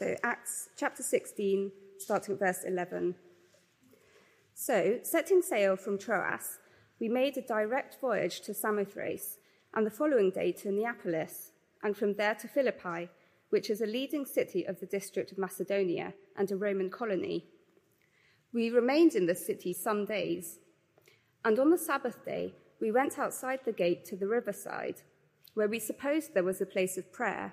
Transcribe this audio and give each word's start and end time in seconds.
So, 0.00 0.16
Acts 0.22 0.70
chapter 0.78 1.02
16, 1.02 1.72
starting 1.98 2.32
at 2.32 2.40
verse 2.40 2.64
11. 2.66 3.16
So, 4.54 4.98
setting 5.02 5.42
sail 5.42 5.76
from 5.76 5.98
Troas, 5.98 6.58
we 6.98 7.10
made 7.10 7.36
a 7.36 7.42
direct 7.42 8.00
voyage 8.00 8.40
to 8.46 8.54
Samothrace, 8.54 9.36
and 9.74 9.84
the 9.86 9.90
following 9.90 10.30
day 10.30 10.52
to 10.52 10.72
Neapolis, 10.72 11.52
and 11.82 11.94
from 11.94 12.14
there 12.14 12.34
to 12.36 12.48
Philippi, 12.48 13.10
which 13.50 13.68
is 13.68 13.82
a 13.82 13.86
leading 13.86 14.24
city 14.24 14.64
of 14.64 14.80
the 14.80 14.86
district 14.86 15.32
of 15.32 15.38
Macedonia 15.38 16.14
and 16.34 16.50
a 16.50 16.56
Roman 16.56 16.88
colony. 16.88 17.50
We 18.54 18.70
remained 18.70 19.14
in 19.14 19.26
the 19.26 19.34
city 19.34 19.74
some 19.74 20.06
days, 20.06 20.60
and 21.44 21.58
on 21.58 21.68
the 21.68 21.76
Sabbath 21.76 22.24
day, 22.24 22.54
we 22.80 22.90
went 22.90 23.18
outside 23.18 23.60
the 23.66 23.72
gate 23.72 24.06
to 24.06 24.16
the 24.16 24.28
riverside, 24.28 25.02
where 25.52 25.68
we 25.68 25.78
supposed 25.78 26.32
there 26.32 26.42
was 26.42 26.62
a 26.62 26.64
place 26.74 26.96
of 26.96 27.12
prayer, 27.12 27.52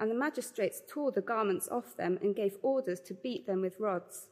and 0.00 0.10
the 0.10 0.14
magistrates 0.14 0.80
tore 0.88 1.12
the 1.12 1.20
garments 1.20 1.68
off 1.70 1.94
them 1.96 2.18
and 2.22 2.34
gave 2.34 2.56
orders 2.62 3.00
to 3.00 3.14
beat 3.14 3.46
them 3.46 3.60
with 3.60 3.78
rods. 3.78 4.28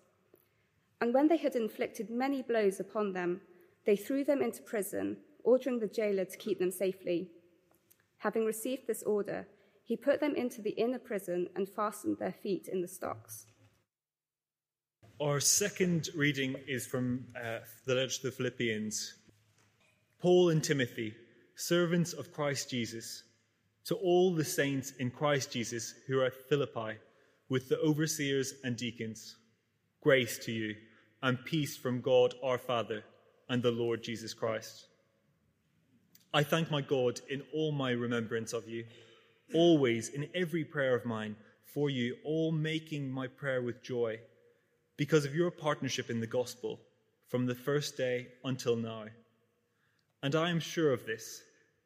And 1.00 1.12
when 1.12 1.28
they 1.28 1.36
had 1.36 1.55
inflicted 1.55 2.08
many 2.11 2.42
blows 2.42 2.80
upon 2.80 3.12
them, 3.12 3.42
they 3.84 3.94
threw 3.94 4.24
them 4.24 4.41
into 4.41 4.62
prison, 4.62 5.19
ordering 5.44 5.78
the 5.78 5.86
jailer 5.86 6.24
to 6.24 6.36
keep 6.39 6.58
them 6.58 6.70
safely. 6.70 7.28
Having 8.17 8.46
received 8.46 8.86
this 8.86 9.02
order, 9.02 9.46
he 9.84 9.95
put 9.95 10.20
them 10.20 10.34
into 10.34 10.62
the 10.62 10.70
inner 10.70 10.98
prison 10.98 11.48
and 11.55 11.68
fastened 11.68 12.17
their 12.18 12.33
feet 12.33 12.68
in 12.73 12.80
the 12.80 12.89
stocks. 12.89 13.46
Our 15.20 15.39
second 15.39 16.08
reading 16.17 16.57
is 16.67 16.86
from 16.86 17.27
uh, 17.36 17.58
the 17.84 17.95
letter 17.95 18.08
to 18.08 18.23
the 18.24 18.30
Philippians. 18.30 19.14
Paul 20.20 20.48
and 20.48 20.64
Timothy, 20.64 21.14
servants 21.57 22.14
of 22.14 22.33
Christ 22.33 22.70
Jesus 22.70 23.24
to 23.89 23.95
all 23.95 24.35
the 24.35 24.45
saints 24.45 24.93
in 24.99 25.11
Christ 25.11 25.51
Jesus 25.51 25.95
who 26.07 26.21
are 26.21 26.27
at 26.27 26.49
Philippi, 26.49 26.99
with 27.49 27.71
the 27.71 27.79
overseers 27.81 28.53
and 28.63 28.77
deacons, 28.77 29.37
grace 30.03 30.39
to 30.45 30.53
you 30.53 30.75
and 31.23 31.43
peace 31.47 31.75
from 31.75 32.03
God 32.03 32.35
our 32.45 32.59
Father 32.59 33.03
and 33.49 33.63
the 33.63 33.71
Lord 33.71 34.03
Jesus 34.03 34.35
Christ. 34.35 34.85
I 36.35 36.43
thank 36.43 36.71
my 36.71 36.83
God 36.83 37.23
in 37.31 37.43
all 37.55 37.73
my 37.73 37.93
remembrance 37.93 38.53
of 38.53 38.69
you, 38.69 38.85
always 39.55 40.11
in 40.11 40.29
every 40.35 40.65
prayer 40.65 40.95
of 40.95 41.07
mine 41.07 41.35
for 41.73 41.89
you, 41.89 42.17
all 42.25 42.53
making 42.53 43.11
my 43.11 43.27
prayer 43.27 43.63
with 43.63 43.83
joy, 43.83 44.20
because 44.99 45.25
of 45.25 45.35
your 45.35 45.51
partnership 45.51 46.11
in 46.11 46.20
the 46.20 46.27
gospel 46.27 46.79
from 47.29 47.47
the 47.47 47.55
first 47.55 47.97
day 47.97 48.27
until 48.45 48.77
now. 48.77 49.05
And 50.23 50.35
I 50.35 50.51
am 50.51 50.61
sure 50.61 50.93
of 50.93 51.07
this 51.07 51.41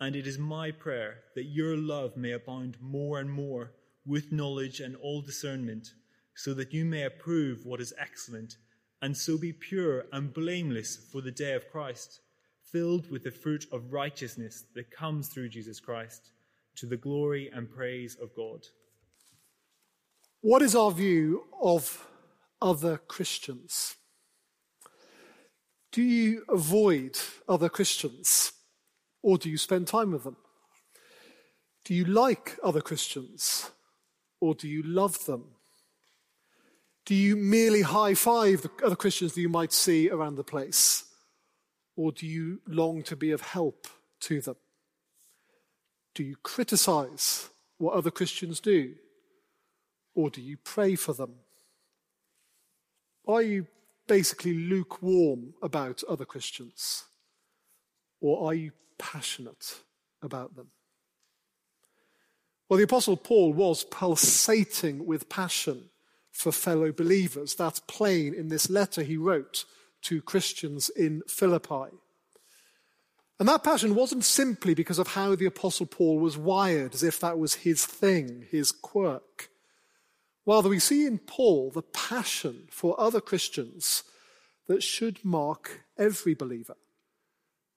And 0.00 0.14
it 0.14 0.26
is 0.26 0.38
my 0.38 0.70
prayer 0.70 1.18
that 1.34 1.46
your 1.46 1.76
love 1.76 2.16
may 2.16 2.32
abound 2.32 2.76
more 2.80 3.18
and 3.18 3.30
more 3.30 3.72
with 4.06 4.32
knowledge 4.32 4.80
and 4.80 4.96
all 4.96 5.20
discernment, 5.20 5.92
so 6.34 6.54
that 6.54 6.72
you 6.72 6.84
may 6.84 7.02
approve 7.02 7.66
what 7.66 7.80
is 7.80 7.92
excellent, 8.00 8.56
and 9.02 9.16
so 9.16 9.36
be 9.36 9.52
pure 9.52 10.04
and 10.12 10.32
blameless 10.32 10.96
for 10.96 11.20
the 11.20 11.32
day 11.32 11.54
of 11.54 11.68
Christ, 11.68 12.20
filled 12.62 13.10
with 13.10 13.24
the 13.24 13.30
fruit 13.30 13.66
of 13.72 13.92
righteousness 13.92 14.64
that 14.74 14.90
comes 14.90 15.28
through 15.28 15.48
Jesus 15.48 15.80
Christ, 15.80 16.30
to 16.76 16.86
the 16.86 16.96
glory 16.96 17.50
and 17.52 17.68
praise 17.68 18.16
of 18.22 18.34
God. 18.36 18.66
What 20.40 20.62
is 20.62 20.76
our 20.76 20.92
view 20.92 21.44
of 21.60 22.06
other 22.62 22.98
Christians? 22.98 23.96
Do 25.90 26.02
you 26.02 26.44
avoid 26.48 27.18
other 27.48 27.68
Christians? 27.68 28.52
Or 29.22 29.38
do 29.38 29.50
you 29.50 29.58
spend 29.58 29.86
time 29.86 30.12
with 30.12 30.24
them? 30.24 30.36
Do 31.84 31.94
you 31.94 32.04
like 32.04 32.58
other 32.62 32.80
Christians? 32.80 33.70
Or 34.40 34.54
do 34.54 34.68
you 34.68 34.82
love 34.82 35.26
them? 35.26 35.44
Do 37.04 37.14
you 37.14 37.36
merely 37.36 37.82
high 37.82 38.14
five 38.14 38.62
the 38.62 38.70
other 38.84 38.96
Christians 38.96 39.32
that 39.32 39.40
you 39.40 39.48
might 39.48 39.72
see 39.72 40.10
around 40.10 40.36
the 40.36 40.44
place? 40.44 41.04
Or 41.96 42.12
do 42.12 42.26
you 42.26 42.60
long 42.66 43.02
to 43.04 43.16
be 43.16 43.30
of 43.30 43.40
help 43.40 43.88
to 44.20 44.40
them? 44.40 44.56
Do 46.14 46.22
you 46.22 46.36
criticize 46.42 47.48
what 47.78 47.94
other 47.94 48.10
Christians 48.10 48.60
do? 48.60 48.94
Or 50.14 50.30
do 50.30 50.40
you 50.40 50.56
pray 50.56 50.94
for 50.96 51.12
them? 51.12 51.36
Are 53.26 53.42
you 53.42 53.66
basically 54.06 54.54
lukewarm 54.54 55.54
about 55.62 56.02
other 56.08 56.24
Christians? 56.24 57.04
Or 58.20 58.48
are 58.48 58.54
you 58.54 58.72
passionate 58.98 59.80
about 60.22 60.56
them. 60.56 60.68
Well, 62.68 62.78
the 62.78 62.84
Apostle 62.84 63.16
Paul 63.16 63.52
was 63.52 63.84
pulsating 63.84 65.06
with 65.06 65.28
passion 65.28 65.88
for 66.30 66.52
fellow 66.52 66.92
believers. 66.92 67.54
That's 67.54 67.80
plain 67.80 68.34
in 68.34 68.48
this 68.48 68.68
letter 68.68 69.02
he 69.02 69.16
wrote 69.16 69.64
to 70.02 70.20
Christians 70.20 70.90
in 70.90 71.22
Philippi. 71.26 71.96
And 73.40 73.48
that 73.48 73.64
passion 73.64 73.94
wasn't 73.94 74.24
simply 74.24 74.74
because 74.74 74.98
of 74.98 75.08
how 75.08 75.34
the 75.34 75.46
Apostle 75.46 75.86
Paul 75.86 76.18
was 76.18 76.36
wired, 76.36 76.94
as 76.94 77.02
if 77.02 77.20
that 77.20 77.38
was 77.38 77.54
his 77.54 77.86
thing, 77.86 78.46
his 78.50 78.72
quirk. 78.72 79.48
Rather, 80.44 80.68
we 80.68 80.78
see 80.78 81.06
in 81.06 81.18
Paul 81.18 81.70
the 81.70 81.82
passion 81.82 82.66
for 82.70 83.00
other 83.00 83.20
Christians 83.20 84.02
that 84.66 84.82
should 84.82 85.24
mark 85.24 85.82
every 85.96 86.34
believer, 86.34 86.76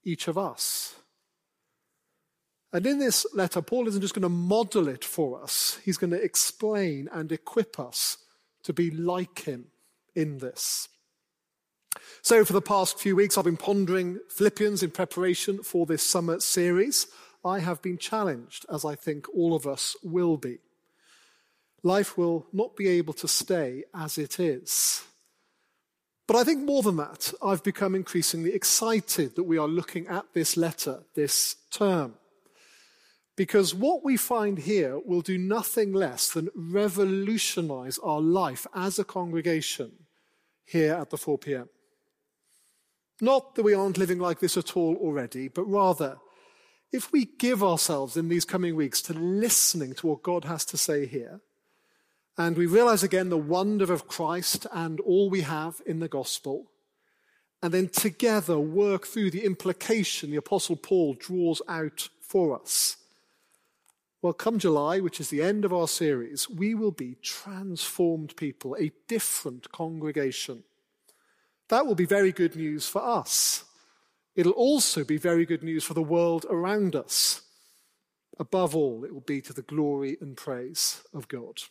each 0.04 0.28
of 0.28 0.38
us. 0.38 0.96
And 2.74 2.86
in 2.86 3.00
this 3.00 3.26
letter, 3.34 3.62
Paul 3.62 3.88
isn't 3.88 4.02
just 4.02 4.14
going 4.14 4.24
to 4.24 4.30
model 4.30 4.88
it 4.88 5.04
for 5.04 5.42
us, 5.42 5.80
he's 5.84 5.98
going 5.98 6.12
to 6.12 6.24
explain 6.24 7.10
and 7.12 7.32
equip 7.32 7.80
us 7.80 8.18
to 8.64 8.74
be 8.74 8.92
like 8.92 9.40
him 9.40 9.68
in 10.16 10.38
this. 10.38 10.88
So, 12.22 12.46
for 12.46 12.54
the 12.54 12.62
past 12.62 13.00
few 13.00 13.16
weeks, 13.16 13.38
I've 13.38 13.46
been 13.46 13.58
pondering 13.58 14.20
Philippians 14.30 14.84
in 14.84 14.92
preparation 14.92 15.64
for 15.64 15.86
this 15.86 16.04
summer 16.04 16.40
series. 16.40 17.08
I 17.44 17.60
have 17.60 17.82
been 17.82 17.98
challenged, 17.98 18.66
as 18.72 18.86
I 18.86 18.96
think 18.96 19.28
all 19.36 19.56
of 19.56 19.66
us 19.66 19.96
will 20.04 20.38
be. 20.38 20.60
Life 21.84 22.18
will 22.18 22.46
not 22.54 22.76
be 22.76 22.88
able 22.88 23.14
to 23.14 23.28
stay 23.28 23.84
as 23.94 24.18
it 24.20 24.40
is. 24.40 25.04
But 26.28 26.36
I 26.38 26.44
think 26.44 26.64
more 26.64 26.84
than 26.84 26.98
that, 26.98 27.34
I've 27.42 27.64
become 27.64 27.96
increasingly 27.96 28.54
excited 28.54 29.36
that 29.36 29.44
we 29.44 29.58
are 29.58 29.68
looking 29.68 30.08
at 30.08 30.26
this 30.34 30.56
letter 30.56 31.04
this 31.16 31.56
term. 31.72 32.14
Because 33.42 33.74
what 33.74 34.04
we 34.04 34.18
find 34.18 34.60
here 34.60 35.00
will 35.00 35.22
do 35.22 35.36
nothing 35.36 35.94
less 35.94 36.30
than 36.30 36.52
revolutionize 36.54 37.98
our 38.04 38.22
life 38.22 38.68
as 38.76 39.00
a 39.00 39.04
congregation 39.04 39.94
here 40.64 40.94
at 40.94 41.10
the 41.10 41.18
4 41.18 41.40
p.m. 41.40 41.68
Not 43.20 43.56
that 43.56 43.64
we 43.64 43.74
aren't 43.74 43.98
living 43.98 44.20
like 44.20 44.42
this 44.42 44.58
at 44.58 44.78
all 44.78 44.96
already, 44.96 45.48
but 45.48 45.64
rather, 45.64 46.20
if 46.92 47.12
we 47.12 47.26
give 47.26 47.64
ourselves 47.64 48.16
in 48.16 48.30
these 48.30 48.46
coming 48.46 48.76
weeks 48.76 49.02
to 49.02 49.14
listening 49.14 49.96
to 49.96 50.06
what 50.06 50.22
God 50.22 50.46
has 50.46 50.64
to 50.66 50.78
say 50.78 51.08
here, 51.08 51.42
and 52.38 52.56
we 52.56 52.68
realize 52.68 53.02
again 53.02 53.30
the 53.30 53.38
wonder 53.38 53.92
of 53.92 54.08
Christ 54.08 54.68
and 54.72 55.00
all 55.00 55.32
we 55.32 55.42
have 55.42 55.82
in 55.88 56.00
the 56.00 56.08
gospel, 56.08 56.70
and 57.64 57.74
then 57.74 57.90
together 57.90 58.60
work 58.60 59.08
through 59.08 59.32
the 59.32 59.46
implication 59.46 60.30
the 60.30 60.38
Apostle 60.38 60.76
Paul 60.76 61.16
draws 61.16 61.60
out 61.68 62.10
for 62.22 62.62
us. 62.62 62.98
Well, 64.22 64.34
come 64.34 64.60
July, 64.60 65.00
which 65.00 65.20
is 65.20 65.30
the 65.30 65.42
end 65.42 65.66
of 65.66 65.74
our 65.74 65.88
series, 65.88 66.48
we 66.48 66.76
will 66.76 66.92
be 66.92 67.16
transformed 67.24 68.36
people, 68.36 68.76
a 68.80 68.92
different 69.08 69.72
congregation. 69.72 70.64
That 71.70 71.88
will 71.88 71.96
be 71.96 72.06
very 72.06 72.32
good 72.32 72.56
news 72.56 72.86
for 72.86 73.02
us. 73.02 73.64
It'll 74.36 74.52
also 74.52 75.04
be 75.04 75.18
very 75.18 75.46
good 75.46 75.64
news 75.64 75.84
for 75.84 75.96
the 75.96 76.04
world 76.04 76.46
around 76.50 76.96
us. 76.96 77.42
Above 78.38 78.76
all, 78.76 79.04
it 79.04 79.14
will 79.14 79.22
be 79.22 79.42
to 79.42 79.54
the 79.54 79.62
glory 79.64 80.18
and 80.22 80.38
praise 80.38 81.02
of 81.14 81.28
God. 81.28 81.62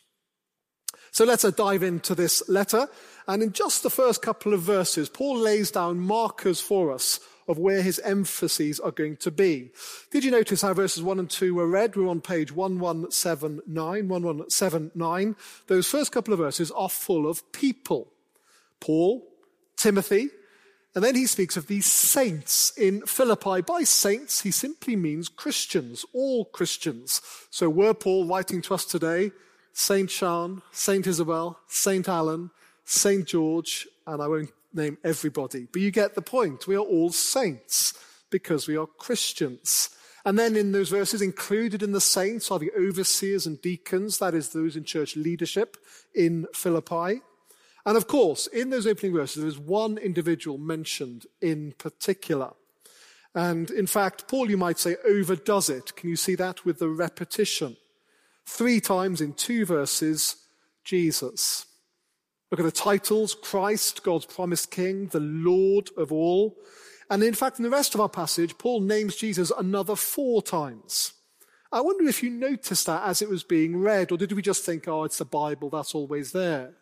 So 1.11 1.25
let's 1.25 1.49
dive 1.51 1.83
into 1.83 2.15
this 2.15 2.47
letter. 2.49 2.87
And 3.27 3.41
in 3.41 3.53
just 3.53 3.83
the 3.83 3.89
first 3.89 4.21
couple 4.21 4.53
of 4.53 4.61
verses, 4.61 5.09
Paul 5.09 5.37
lays 5.37 5.71
down 5.71 5.99
markers 5.99 6.59
for 6.61 6.91
us 6.91 7.19
of 7.47 7.57
where 7.57 7.81
his 7.81 7.99
emphases 7.99 8.79
are 8.79 8.91
going 8.91 9.17
to 9.17 9.31
be. 9.31 9.71
Did 10.11 10.23
you 10.23 10.31
notice 10.31 10.61
how 10.61 10.73
verses 10.73 11.03
1 11.03 11.19
and 11.19 11.29
2 11.29 11.55
were 11.55 11.67
read? 11.67 11.95
We're 11.95 12.07
on 12.07 12.21
page 12.21 12.51
1179, 12.51 14.07
1179. 14.07 15.35
Those 15.67 15.87
first 15.87 16.11
couple 16.11 16.33
of 16.33 16.39
verses 16.39 16.71
are 16.71 16.89
full 16.89 17.29
of 17.29 17.51
people. 17.51 18.11
Paul, 18.79 19.27
Timothy, 19.75 20.29
and 20.93 21.03
then 21.03 21.15
he 21.15 21.25
speaks 21.25 21.55
of 21.55 21.67
these 21.67 21.85
saints 21.85 22.73
in 22.77 23.05
Philippi. 23.05 23.61
By 23.61 23.83
saints, 23.83 24.41
he 24.41 24.51
simply 24.51 24.95
means 24.95 25.29
Christians, 25.29 26.05
all 26.13 26.45
Christians. 26.45 27.21
So 27.49 27.69
were 27.69 27.93
Paul 27.93 28.25
writing 28.25 28.61
to 28.63 28.73
us 28.73 28.83
today, 28.83 29.31
Saint 29.71 30.09
Sean, 30.09 30.61
Saint 30.71 31.07
Isabel, 31.07 31.57
Saint 31.67 32.09
Alan, 32.09 32.51
Saint 32.83 33.25
George, 33.25 33.87
and 34.05 34.21
I 34.21 34.27
won't 34.27 34.51
name 34.73 34.97
everybody, 35.03 35.67
but 35.71 35.81
you 35.81 35.91
get 35.91 36.15
the 36.15 36.21
point. 36.21 36.67
We 36.67 36.75
are 36.75 36.79
all 36.79 37.11
saints 37.11 37.93
because 38.29 38.67
we 38.67 38.77
are 38.77 38.87
Christians. 38.87 39.89
And 40.23 40.37
then 40.37 40.55
in 40.55 40.71
those 40.71 40.89
verses, 40.89 41.21
included 41.21 41.81
in 41.81 41.93
the 41.93 42.01
saints 42.01 42.51
are 42.51 42.59
the 42.59 42.71
overseers 42.77 43.47
and 43.47 43.61
deacons, 43.61 44.19
that 44.19 44.33
is, 44.33 44.49
those 44.49 44.75
in 44.75 44.83
church 44.83 45.15
leadership 45.15 45.77
in 46.13 46.47
Philippi. 46.53 47.21
And 47.85 47.97
of 47.97 48.07
course, 48.07 48.47
in 48.47 48.69
those 48.69 48.85
opening 48.85 49.13
verses, 49.13 49.41
there 49.41 49.47
is 49.47 49.57
one 49.57 49.97
individual 49.97 50.57
mentioned 50.59 51.25
in 51.41 51.73
particular. 51.77 52.51
And 53.33 53.71
in 53.71 53.87
fact, 53.87 54.27
Paul, 54.27 54.49
you 54.49 54.57
might 54.57 54.77
say, 54.77 54.97
overdoes 55.07 55.69
it. 55.69 55.95
Can 55.95 56.09
you 56.09 56.15
see 56.15 56.35
that 56.35 56.65
with 56.65 56.79
the 56.79 56.89
repetition? 56.89 57.77
Three 58.45 58.79
times 58.79 59.21
in 59.21 59.33
two 59.33 59.65
verses, 59.65 60.35
Jesus. 60.83 61.65
Look 62.51 62.59
at 62.59 62.65
the 62.65 62.71
titles 62.71 63.33
Christ, 63.33 64.03
God's 64.03 64.25
promised 64.25 64.71
King, 64.71 65.07
the 65.07 65.21
Lord 65.21 65.89
of 65.97 66.11
all. 66.11 66.57
And 67.09 67.23
in 67.23 67.33
fact, 67.33 67.57
in 67.57 67.63
the 67.63 67.69
rest 67.69 67.95
of 67.95 68.01
our 68.01 68.09
passage, 68.09 68.57
Paul 68.57 68.81
names 68.81 69.15
Jesus 69.15 69.51
another 69.57 69.95
four 69.95 70.41
times. 70.41 71.13
I 71.71 71.79
wonder 71.79 72.07
if 72.07 72.21
you 72.21 72.29
noticed 72.29 72.85
that 72.87 73.03
as 73.07 73.21
it 73.21 73.29
was 73.29 73.43
being 73.43 73.77
read, 73.77 74.11
or 74.11 74.17
did 74.17 74.33
we 74.33 74.41
just 74.41 74.65
think, 74.65 74.87
oh, 74.87 75.05
it's 75.05 75.17
the 75.17 75.25
Bible, 75.25 75.69
that's 75.69 75.95
always 75.95 76.33
there? 76.33 76.73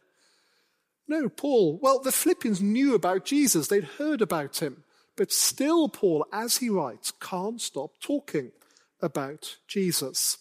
No, 1.07 1.29
Paul, 1.29 1.79
well, 1.81 1.99
the 1.99 2.11
Philippians 2.11 2.61
knew 2.61 2.95
about 2.95 3.25
Jesus, 3.25 3.67
they'd 3.67 3.83
heard 3.83 4.21
about 4.21 4.61
him. 4.61 4.83
But 5.15 5.31
still, 5.31 5.89
Paul, 5.89 6.25
as 6.31 6.57
he 6.57 6.69
writes, 6.69 7.11
can't 7.11 7.61
stop 7.61 7.91
talking 7.99 8.51
about 9.01 9.57
Jesus. 9.67 10.37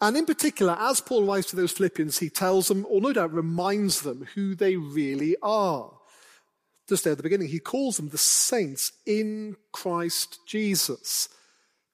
And 0.00 0.16
in 0.16 0.24
particular, 0.24 0.76
as 0.78 1.00
Paul 1.00 1.26
writes 1.26 1.48
to 1.50 1.56
those 1.56 1.72
Philippians, 1.72 2.18
he 2.18 2.30
tells 2.30 2.68
them, 2.68 2.86
or 2.88 3.00
no 3.00 3.12
doubt 3.12 3.34
reminds 3.34 4.00
them, 4.00 4.26
who 4.34 4.54
they 4.54 4.76
really 4.76 5.36
are. 5.42 5.92
Just 6.88 7.04
there 7.04 7.12
at 7.12 7.18
the 7.18 7.22
beginning, 7.22 7.48
he 7.48 7.58
calls 7.58 7.98
them 7.98 8.08
the 8.08 8.18
saints 8.18 8.92
in 9.04 9.56
Christ 9.72 10.38
Jesus. 10.46 11.28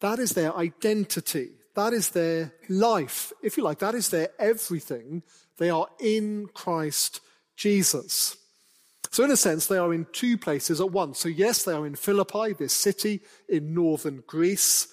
That 0.01 0.19
is 0.19 0.33
their 0.33 0.55
identity. 0.57 1.51
That 1.75 1.93
is 1.93 2.11
their 2.11 2.55
life. 2.69 3.33
If 3.43 3.57
you 3.57 3.65
like, 3.65 3.81
that 3.81 3.95
is 3.95 4.09
their 4.09 4.29
everything. 4.39 5.23
They 5.59 5.69
are 5.69 5.89
in 5.99 6.49
Christ 6.55 7.21
Jesus. 7.57 8.37
So, 9.11 9.25
in 9.25 9.31
a 9.31 9.37
sense, 9.37 9.67
they 9.67 9.79
are 9.79 9.93
in 9.93 10.07
two 10.13 10.39
places 10.39 10.81
at 10.81 10.91
once. 10.91 11.19
So, 11.19 11.29
yes, 11.29 11.65
they 11.65 11.73
are 11.73 11.87
in 11.87 11.95
Philippi, 11.95 12.53
this 12.53 12.75
city 12.75 13.21
in 13.49 13.75
northern 13.75 14.23
Greece, 14.27 14.89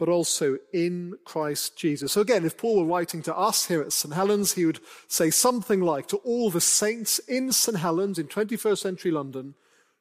but 0.00 0.08
also 0.08 0.56
in 0.72 1.12
Christ 1.26 1.76
Jesus. 1.76 2.12
So, 2.12 2.22
again, 2.22 2.46
if 2.46 2.56
Paul 2.56 2.78
were 2.78 2.90
writing 2.90 3.20
to 3.24 3.36
us 3.36 3.66
here 3.66 3.82
at 3.82 3.92
St. 3.92 4.14
Helens, 4.14 4.54
he 4.54 4.64
would 4.64 4.80
say 5.08 5.28
something 5.28 5.82
like 5.82 6.08
to 6.08 6.16
all 6.18 6.48
the 6.50 6.58
saints 6.58 7.18
in 7.18 7.52
St. 7.52 7.76
Helens 7.76 8.18
in 8.18 8.26
21st 8.26 8.78
century 8.78 9.10
London 9.10 9.54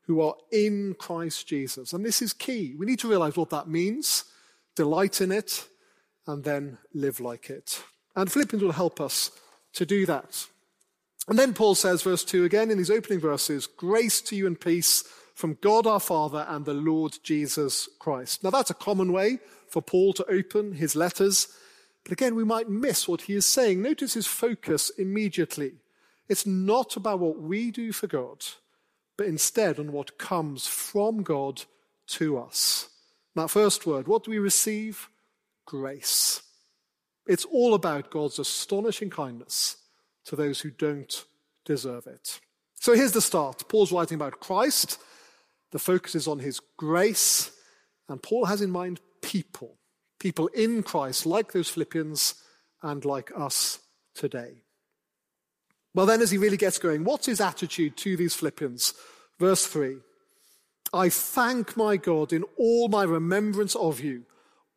who 0.03 0.21
are 0.21 0.35
in 0.53 0.95
Christ 0.97 1.45
Jesus. 1.47 1.91
And 1.91 2.05
this 2.05 2.21
is 2.21 2.31
key. 2.31 2.75
We 2.79 2.85
need 2.85 2.99
to 2.99 3.09
realize 3.09 3.35
what 3.35 3.49
that 3.49 3.67
means, 3.67 4.23
delight 4.73 5.19
in 5.19 5.33
it, 5.33 5.67
and 6.25 6.45
then 6.45 6.77
live 6.93 7.19
like 7.19 7.49
it. 7.49 7.83
And 8.15 8.31
Philippians 8.31 8.63
will 8.63 8.71
help 8.71 9.01
us 9.01 9.31
to 9.73 9.85
do 9.85 10.05
that. 10.05 10.47
And 11.27 11.37
then 11.37 11.53
Paul 11.53 11.75
says, 11.75 12.03
verse 12.03 12.23
2 12.23 12.45
again 12.45 12.71
in 12.71 12.77
these 12.77 12.89
opening 12.89 13.19
verses, 13.19 13.67
grace 13.67 14.21
to 14.21 14.35
you 14.37 14.47
and 14.47 14.57
peace 14.57 15.03
from 15.35 15.57
God 15.59 15.85
our 15.85 15.99
Father 15.99 16.45
and 16.47 16.63
the 16.63 16.73
Lord 16.73 17.17
Jesus 17.21 17.89
Christ. 17.99 18.45
Now 18.45 18.49
that's 18.49 18.71
a 18.71 18.73
common 18.73 19.11
way 19.11 19.39
for 19.71 19.81
Paul 19.81 20.13
to 20.13 20.29
open 20.29 20.73
his 20.73 20.95
letters. 20.95 21.47
But 22.03 22.13
again, 22.13 22.35
we 22.35 22.43
might 22.43 22.69
miss 22.69 23.07
what 23.07 23.23
he 23.23 23.33
is 23.33 23.45
saying. 23.45 23.81
Notice 23.81 24.13
his 24.13 24.27
focus 24.27 24.89
immediately. 24.91 25.73
It's 26.27 26.45
not 26.45 26.95
about 26.95 27.19
what 27.19 27.41
we 27.41 27.71
do 27.71 27.91
for 27.91 28.07
God, 28.07 28.45
but 29.17 29.27
instead 29.27 29.79
on 29.79 29.91
what 29.91 30.17
comes 30.17 30.67
from 30.67 31.23
God 31.23 31.63
to 32.07 32.37
us. 32.37 32.89
That 33.35 33.49
first 33.49 33.85
word, 33.85 34.07
what 34.07 34.23
do 34.23 34.31
we 34.31 34.39
receive? 34.39 35.09
Grace. 35.65 36.41
It's 37.27 37.45
all 37.45 37.73
about 37.73 38.11
God's 38.11 38.39
astonishing 38.39 39.09
kindness 39.09 39.77
to 40.25 40.35
those 40.35 40.61
who 40.61 40.71
don't 40.71 41.25
deserve 41.63 42.07
it. 42.07 42.39
So 42.75 42.95
here's 42.95 43.11
the 43.11 43.21
start. 43.21 43.67
Paul's 43.67 43.91
writing 43.91 44.15
about 44.15 44.39
Christ. 44.39 44.99
The 45.71 45.79
focus 45.79 46.15
is 46.15 46.27
on 46.27 46.39
his 46.39 46.59
grace. 46.77 47.51
And 48.07 48.21
Paul 48.21 48.45
has 48.45 48.61
in 48.61 48.71
mind 48.71 48.99
people. 49.21 49.77
People 50.19 50.47
in 50.47 50.83
Christ, 50.83 51.25
like 51.25 51.51
those 51.51 51.69
Philippians 51.69 52.35
and 52.83 53.05
like 53.05 53.31
us 53.35 53.79
today. 54.13 54.63
Well, 55.93 56.05
then, 56.05 56.21
as 56.21 56.31
he 56.31 56.37
really 56.37 56.57
gets 56.57 56.77
going, 56.77 57.03
what's 57.03 57.25
his 57.25 57.41
attitude 57.41 57.97
to 57.97 58.15
these 58.17 58.35
Philippians? 58.35 58.93
Verse 59.39 59.65
3 59.65 59.97
I 60.93 61.09
thank 61.09 61.77
my 61.77 61.97
God 61.97 62.33
in 62.33 62.43
all 62.57 62.87
my 62.89 63.03
remembrance 63.03 63.75
of 63.75 63.99
you 63.99 64.25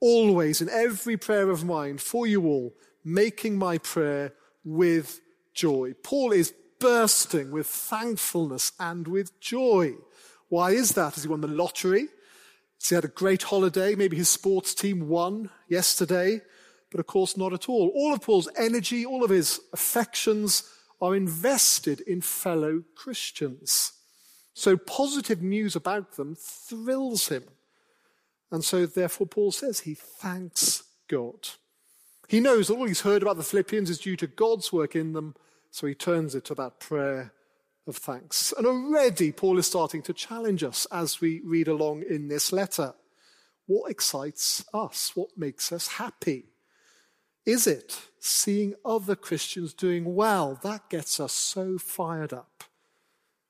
always 0.02 0.60
in 0.60 0.68
every 0.68 1.16
prayer 1.16 1.48
of 1.48 1.64
mine 1.64 1.96
for 1.96 2.26
you 2.26 2.44
all, 2.44 2.74
making 3.04 3.56
my 3.56 3.78
prayer 3.78 4.34
with 4.64 5.20
joy. 5.54 5.94
Paul 6.02 6.32
is 6.32 6.52
bursting 6.80 7.52
with 7.52 7.68
thankfulness 7.68 8.72
and 8.80 9.06
with 9.06 9.40
joy. 9.40 9.94
Why 10.48 10.72
is 10.72 10.90
that? 10.92 11.14
Has 11.14 11.22
he 11.22 11.28
won 11.28 11.40
the 11.40 11.46
lottery? 11.46 12.08
He 12.88 12.94
had 12.94 13.04
a 13.04 13.08
great 13.08 13.44
holiday? 13.44 13.94
Maybe 13.94 14.16
his 14.16 14.28
sports 14.28 14.74
team 14.74 15.08
won 15.08 15.50
yesterday? 15.68 16.40
But 16.90 17.00
of 17.00 17.06
course, 17.06 17.36
not 17.36 17.52
at 17.52 17.68
all. 17.68 17.90
All 17.94 18.12
of 18.12 18.20
Paul's 18.20 18.48
energy, 18.56 19.06
all 19.06 19.24
of 19.24 19.30
his 19.30 19.60
affections 19.72 20.68
are 21.00 21.16
invested 21.16 22.00
in 22.02 22.20
fellow 22.20 22.84
Christians. 22.94 23.92
So 24.54 24.76
positive 24.76 25.42
news 25.42 25.74
about 25.74 26.16
them 26.16 26.36
thrills 26.38 27.28
him. 27.28 27.44
And 28.50 28.62
so, 28.62 28.84
therefore, 28.84 29.26
Paul 29.26 29.50
says 29.50 29.80
he 29.80 29.94
thanks 29.94 30.82
God. 31.08 31.48
He 32.28 32.40
knows 32.40 32.68
that 32.68 32.74
all 32.74 32.86
he's 32.86 33.00
heard 33.00 33.22
about 33.22 33.36
the 33.38 33.42
Philippians 33.42 33.88
is 33.88 33.98
due 33.98 34.16
to 34.16 34.26
God's 34.26 34.72
work 34.72 34.94
in 34.94 35.12
them, 35.12 35.34
so 35.70 35.86
he 35.86 35.94
turns 35.94 36.34
it 36.34 36.44
to 36.46 36.54
that 36.56 36.78
prayer 36.78 37.32
of 37.86 37.96
thanks. 37.96 38.52
And 38.56 38.66
already 38.66 39.32
Paul 39.32 39.58
is 39.58 39.66
starting 39.66 40.02
to 40.02 40.12
challenge 40.12 40.62
us 40.62 40.86
as 40.90 41.20
we 41.20 41.40
read 41.44 41.68
along 41.68 42.04
in 42.08 42.28
this 42.28 42.52
letter. 42.52 42.94
What 43.66 43.90
excites 43.90 44.64
us? 44.72 45.12
What 45.14 45.30
makes 45.36 45.72
us 45.72 45.88
happy? 45.88 46.46
Is 47.44 47.66
it 47.66 48.08
seeing 48.20 48.74
other 48.84 49.16
Christians 49.16 49.74
doing 49.74 50.14
well? 50.14 50.58
That 50.62 50.88
gets 50.88 51.18
us 51.18 51.32
so 51.32 51.78
fired 51.78 52.32
up. 52.32 52.64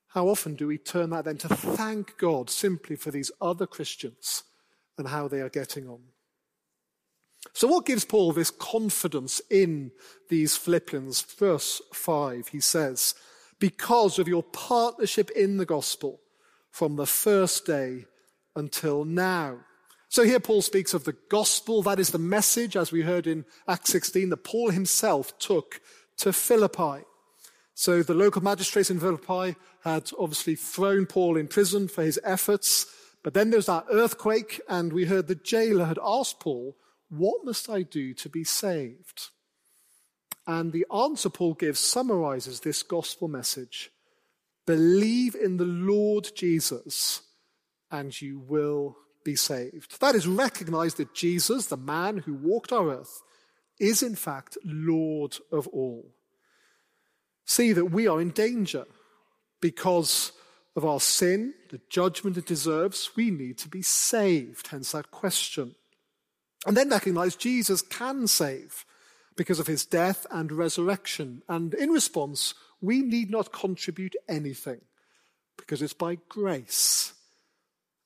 How 0.09 0.29
often 0.29 0.55
do 0.55 0.67
we 0.67 0.79
turn 0.79 1.11
that 1.11 1.25
then 1.25 1.39
to 1.39 1.49
thank 1.49 2.19
God 2.19 2.51
simply 2.51 2.97
for 2.97 3.11
these 3.11 3.31
other 3.41 3.67
Christians 3.67 4.45
and 4.99 5.09
how 5.09 5.29
they 5.29 5.41
are 5.41 5.49
getting 5.49 5.89
on? 5.89 6.01
So, 7.55 7.67
what 7.67 7.87
gives 7.87 8.05
Paul 8.05 8.33
this 8.33 8.51
confidence 8.51 9.41
in 9.51 9.91
these 10.29 10.57
Philippians? 10.57 11.23
Verse 11.23 11.83
5, 11.93 12.49
he 12.49 12.61
says, 12.61 13.15
Because 13.63 14.19
of 14.19 14.27
your 14.27 14.43
partnership 14.43 15.31
in 15.31 15.57
the 15.57 15.65
gospel 15.65 16.19
from 16.73 16.97
the 16.97 17.07
first 17.07 17.65
day 17.65 18.07
until 18.57 19.05
now. 19.05 19.61
So 20.09 20.25
here 20.25 20.41
Paul 20.41 20.63
speaks 20.63 20.95
of 20.95 21.05
the 21.05 21.15
gospel. 21.31 21.81
That 21.81 22.01
is 22.01 22.11
the 22.11 22.19
message, 22.19 22.77
as 22.77 22.91
we 22.91 23.03
heard 23.03 23.29
in 23.29 23.45
Acts 23.69 23.93
16, 23.93 24.31
that 24.31 24.43
Paul 24.43 24.71
himself 24.71 25.39
took 25.39 25.81
to 26.17 26.33
Philippi. 26.33 27.05
So 27.75 28.03
the 28.03 28.15
local 28.15 28.43
magistrates 28.43 28.91
in 28.91 28.99
Philippi 28.99 29.55
had 29.85 30.11
obviously 30.19 30.57
thrown 30.57 31.07
Paul 31.07 31.37
in 31.37 31.47
prison 31.47 31.87
for 31.87 32.03
his 32.03 32.19
efforts. 32.25 32.87
But 33.23 33.33
then 33.33 33.51
there's 33.51 33.67
that 33.67 33.87
earthquake, 33.93 34.61
and 34.69 34.93
we 34.93 35.05
heard 35.05 35.29
the 35.29 35.37
jailer 35.37 35.85
had 35.85 36.01
asked 36.05 36.41
Paul, 36.41 36.77
What 37.11 37.45
must 37.45 37.71
I 37.71 37.83
do 37.83 38.13
to 38.13 38.29
be 38.29 38.43
saved? 38.43 39.31
And 40.47 40.73
the 40.73 40.87
answer 40.93 41.29
Paul 41.29 41.55
gives 41.55 41.79
summarizes 41.79 42.61
this 42.61 42.83
gospel 42.83 43.29
message 43.29 43.91
Believe 44.67 45.35
in 45.35 45.57
the 45.57 45.65
Lord 45.65 46.31
Jesus, 46.37 47.23
and 47.91 48.21
you 48.21 48.39
will 48.39 48.97
be 49.25 49.35
saved. 49.37 50.01
That 50.01 50.15
is, 50.15 50.27
recognize 50.27 50.95
that 50.95 51.15
Jesus, 51.15 51.67
the 51.67 51.77
man 51.77 52.19
who 52.19 52.35
walked 52.35 52.73
our 52.73 52.91
earth, 52.91 53.23
is 53.81 54.03
in 54.03 54.15
fact 54.15 54.57
Lord 54.65 55.37
of 55.51 55.67
all. 55.69 56.15
See 57.45 57.73
that 57.73 57.87
we 57.87 58.07
are 58.07 58.21
in 58.21 58.31
danger 58.31 58.85
because 59.61 60.33
of 60.77 60.85
our 60.85 61.01
sin, 61.01 61.55
the 61.71 61.81
judgment 61.89 62.37
it 62.37 62.47
deserves. 62.47 63.11
We 63.17 63.31
need 63.31 63.59
to 63.59 63.69
be 63.69 63.83
saved, 63.83 64.69
hence 64.69 64.93
that 64.93 65.11
question. 65.11 65.75
And 66.67 66.77
then 66.77 66.89
recognize 66.89 67.37
Jesus 67.37 67.83
can 67.83 68.27
save 68.27 68.85
because 69.37 69.59
of 69.59 69.67
his 69.67 69.87
death 69.87 70.27
and 70.31 70.53
resurrection. 70.53 71.43
And 71.49 71.75
in 71.75 71.91
response, 71.91 72.55
we 72.81 73.01
need 73.01 73.31
not 73.31 73.53
contribute 73.53 74.17
anything 74.29 74.81
because 75.57 75.83
it's 75.83 75.93
by 75.93 76.19
grace 76.29 77.13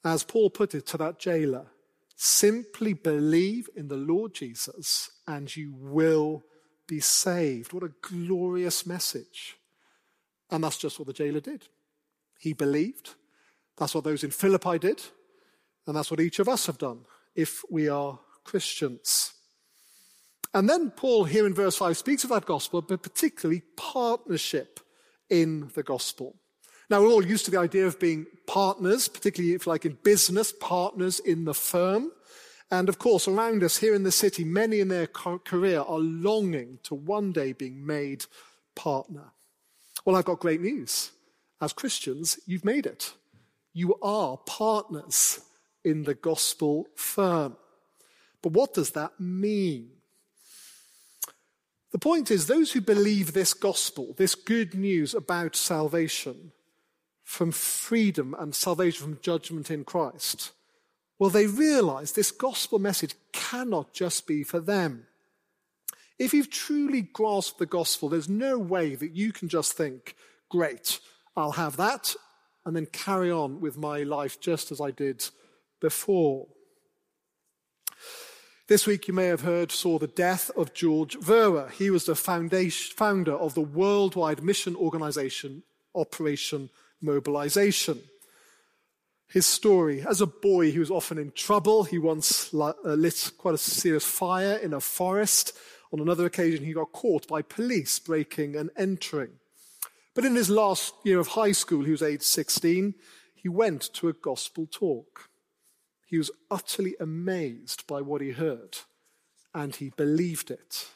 as 0.07 0.23
Paul 0.23 0.51
put 0.51 0.75
it 0.75 0.87
to 0.87 0.97
that 0.99 1.19
jailer, 1.19 1.67
simply 2.15 2.93
believe 2.93 3.69
in 3.75 3.89
the 3.89 3.97
Lord 3.97 4.35
Jesus 4.35 5.11
and 5.27 5.55
you 5.55 5.75
will 5.77 6.45
be 6.87 7.01
saved. 7.01 7.73
What 7.73 7.83
a 7.83 7.93
glorious 8.03 8.87
message. 8.87 9.57
And 10.49 10.63
that's 10.63 10.79
just 10.79 11.01
what 11.01 11.09
the 11.09 11.13
jailer 11.13 11.41
did. 11.41 11.67
He 12.39 12.53
believed. 12.53 13.15
That's 13.77 13.97
what 13.97 14.05
those 14.05 14.23
in 14.23 14.31
Philippi 14.31 14.79
did. 14.79 15.03
And 15.87 15.97
that's 15.97 16.11
what 16.11 16.21
each 16.21 16.39
of 16.39 16.49
us 16.49 16.67
have 16.67 16.79
done 16.79 17.01
if 17.35 17.65
we 17.69 17.89
are 17.89 18.21
Christians. 18.45 19.33
And 20.57 20.71
then 20.71 20.91
Paul, 20.91 21.25
here 21.25 21.47
in 21.47 21.53
verse 21.53 21.77
5, 21.77 21.99
speaks 21.99 22.25
of 22.25 22.31
that 22.31 22.47
gospel, 22.47 22.81
but 22.81 23.03
particularly 23.03 23.61
partnership 23.77 24.81
in 25.29 25.71
the 25.75 25.83
gospel. 25.83 26.35
Now, 26.89 27.03
we're 27.03 27.09
all 27.09 27.27
used 27.27 27.45
to 27.45 27.51
the 27.51 27.59
idea 27.59 27.87
of 27.87 28.01
being 28.01 28.25
partners, 28.47 29.07
particularly 29.07 29.55
if 29.55 29.67
like 29.67 29.85
in 29.85 29.99
business, 30.03 30.55
partners 30.59 31.19
in 31.19 31.45
the 31.45 31.53
firm. 31.53 32.11
And 32.71 32.89
of 32.89 32.99
course, 32.99 33.29
around 33.29 33.63
us 33.65 33.77
here 33.77 33.95
in 33.95 34.03
the 34.03 34.11
city, 34.11 34.45
many 34.45 34.81
in 34.81 34.89
their 34.89 35.07
career 35.07 35.81
are 35.81 35.99
longing 35.99 36.79
to 36.85 36.95
one 36.95 37.33
day 37.33 37.53
being 37.53 37.85
made 37.85 38.25
partner. 38.75 39.33
Well, 40.07 40.17
I've 40.17 40.25
got 40.25 40.41
great 40.41 40.63
news. 40.63 41.11
As 41.61 41.75
Christians, 41.75 42.41
you've 42.47 42.65
made 42.65 42.87
it. 42.87 43.13
You 43.75 43.97
are 44.01 44.39
partners 44.39 45.39
in 45.85 46.05
the 46.05 46.15
gospel 46.15 46.87
firm. 46.95 47.59
But 48.41 48.53
what 48.53 48.73
does 48.73 48.93
that 48.93 49.21
mean? 49.21 49.91
The 51.93 51.99
point 51.99 52.31
is, 52.31 52.47
those 52.47 52.73
who 52.73 52.81
believe 52.81 53.33
this 53.33 53.55
gospel, 53.55 54.15
this 54.17 54.35
good 54.35 54.75
news 54.75 55.15
about 55.15 55.57
salvation, 55.57 56.53
from 57.27 57.51
freedom 57.51 58.37
and 58.39 58.55
salvation 58.55 59.03
from 59.03 59.21
judgment 59.21 59.71
in 59.71 59.85
Christ, 59.85 60.53
well, 61.19 61.31
they 61.31 61.47
realize 61.47 62.13
this 62.13 62.31
gospel 62.31 62.79
message 62.79 63.15
cannot 63.33 63.93
just 63.93 64.27
be 64.27 64.45
for 64.45 64.61
them. 64.61 65.07
If 66.19 66.33
you've 66.33 66.51
truly 66.51 67.03
grasped 67.03 67.59
the 67.59 67.67
gospel, 67.67 68.09
there's 68.09 68.29
no 68.29 68.59
way 68.59 68.95
that 68.95 69.13
you 69.13 69.33
can 69.33 69.49
just 69.49 69.73
think, 69.73 70.15
great, 70.49 71.01
I'll 71.37 71.53
have 71.53 71.77
that, 71.79 72.15
and 72.65 72.77
then 72.77 72.87
carry 72.87 73.31
on 73.31 73.61
with 73.61 73.77
my 73.77 74.03
life 74.03 74.41
just 74.41 74.71
as 74.71 74.81
I 74.81 74.91
did 74.93 75.29
before. 75.81 76.47
This 78.69 78.85
week, 78.85 79.07
you 79.07 79.15
may 79.15 79.27
have 79.27 79.43
heard, 79.43 79.71
saw 79.71 79.97
the 79.97 80.09
death 80.09 80.51
of 80.57 80.75
George 80.75 81.17
Verwer. 81.19 81.71
He 81.71 81.89
was 81.89 82.07
the 82.07 82.17
founder 82.17 83.33
of 83.33 83.55
the 83.55 83.61
worldwide 83.61 84.43
mission 84.43 84.75
organization 84.75 85.63
Operation 85.95 86.69
mobilization. 87.01 88.03
His 89.29 89.47
story 89.47 90.05
as 90.07 90.21
a 90.21 90.27
boy, 90.27 90.73
he 90.73 90.81
was 90.81 90.91
often 90.91 91.17
in 91.17 91.31
trouble. 91.31 91.85
He 91.85 91.99
once 91.99 92.53
uh, 92.53 92.75
lit 92.85 93.31
quite 93.39 93.55
a 93.55 93.59
serious 93.59 94.05
fire 94.05 94.57
in 94.57 94.75
a 94.75 94.81
forest. 94.81 95.57
On 95.93 96.01
another 96.01 96.27
occasion, 96.27 96.65
he 96.65 96.73
got 96.73 96.93
caught 96.93 97.29
by 97.29 97.43
police 97.43 97.99
breaking 98.01 98.57
and 98.57 98.71
entering. 98.77 99.39
But 100.13 100.25
in 100.25 100.35
his 100.35 100.51
last 100.51 100.93
year 101.05 101.21
of 101.21 101.29
high 101.29 101.53
school, 101.53 101.85
he 101.85 101.93
was 101.93 102.03
age 102.03 102.23
16, 102.23 102.95
he 103.35 103.49
went 103.49 103.95
to 103.95 104.09
a 104.09 104.13
gospel 104.13 104.67
talk. 104.67 105.31
He 106.07 106.19
was 106.19 106.31
utterly 106.51 106.95
amazed 107.01 107.87
by 107.87 108.01
what 108.01 108.23
he 108.23 108.31
heard, 108.31 108.79
and 109.53 109.75
he 109.75 109.91
believed 109.91 110.51
it. 110.51 110.89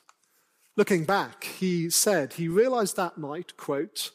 Looking 0.76 1.04
back, 1.04 1.44
he 1.44 1.90
said 1.90 2.34
he 2.34 2.48
realized 2.48 2.96
that 2.96 3.18
night, 3.18 3.56
quote, 3.56 4.12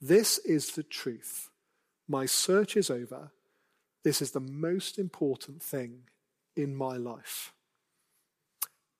this 0.00 0.38
is 0.38 0.72
the 0.72 0.82
truth. 0.82 1.48
My 2.08 2.26
search 2.26 2.76
is 2.76 2.90
over. 2.90 3.30
This 4.02 4.20
is 4.20 4.32
the 4.32 4.40
most 4.40 4.98
important 4.98 5.62
thing 5.62 6.02
in 6.56 6.76
my 6.76 6.96
life. 6.96 7.52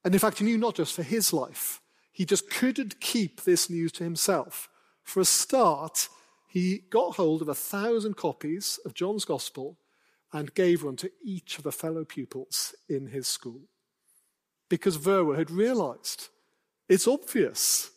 And 0.05 0.15
in 0.15 0.21
fact, 0.21 0.39
he 0.39 0.45
knew 0.45 0.57
not 0.57 0.77
just 0.77 0.95
for 0.95 1.03
his 1.03 1.33
life, 1.33 1.81
he 2.13 2.25
just 2.25 2.49
couldn't 2.49 3.01
keep 3.01 3.43
this 3.43 3.69
news 3.69 3.91
to 3.93 4.05
himself. 4.05 4.69
For 5.03 5.21
a 5.21 5.25
start, 5.25 6.09
he 6.49 6.85
got 6.91 7.17
hold 7.17 7.43
of 7.43 7.49
a 7.49 7.55
thousand 7.55 8.17
copies 8.17 8.79
of 8.85 8.95
John's 8.95 9.25
Gospel 9.25 9.77
and 10.35 10.53
gave 10.55 10.83
one 10.83 10.97
to 10.97 11.11
each 11.23 11.57
of 11.57 11.65
the 11.65 11.73
fellow 11.73 12.05
pupils 12.05 12.75
in 12.89 13.07
his 13.07 13.29
school. 13.29 13.63
Because 14.69 14.99
Verwer 14.99 15.39
had 15.39 15.51
realized 15.51 16.29
it's 16.89 17.07
obvious. 17.07 17.93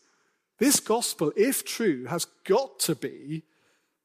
This 0.59 0.79
gospel, 0.79 1.33
if 1.35 1.65
true, 1.65 2.05
has 2.05 2.25
got 2.45 2.79
to 2.81 2.95
be 2.95 3.43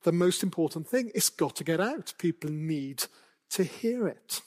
the 0.02 0.12
most 0.12 0.42
important 0.42 0.88
thing. 0.88 1.12
It's 1.14 1.28
got 1.28 1.56
to 1.56 1.64
get 1.64 1.80
out. 1.80 2.14
People 2.18 2.50
need 2.50 3.04
to 3.50 3.64
hear 3.64 4.08
it. 4.08 4.40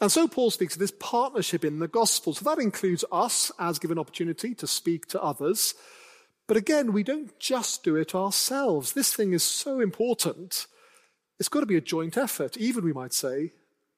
And 0.00 0.10
so 0.10 0.28
Paul 0.28 0.50
speaks 0.50 0.74
of 0.74 0.80
this 0.80 0.94
partnership 0.98 1.64
in 1.64 1.80
the 1.80 1.88
gospel. 1.88 2.34
So 2.34 2.44
that 2.44 2.62
includes 2.62 3.04
us 3.10 3.50
as 3.58 3.80
given 3.80 3.98
opportunity 3.98 4.54
to 4.54 4.66
speak 4.66 5.06
to 5.08 5.22
others. 5.22 5.74
But 6.46 6.56
again, 6.56 6.92
we 6.92 7.02
don't 7.02 7.38
just 7.38 7.82
do 7.82 7.96
it 7.96 8.14
ourselves. 8.14 8.92
This 8.92 9.12
thing 9.12 9.32
is 9.32 9.42
so 9.42 9.80
important. 9.80 10.66
It's 11.40 11.48
got 11.48 11.60
to 11.60 11.66
be 11.66 11.76
a 11.76 11.80
joint 11.80 12.18
effort, 12.18 12.58
even 12.58 12.84
we 12.84 12.92
might 12.92 13.14
say, 13.14 13.52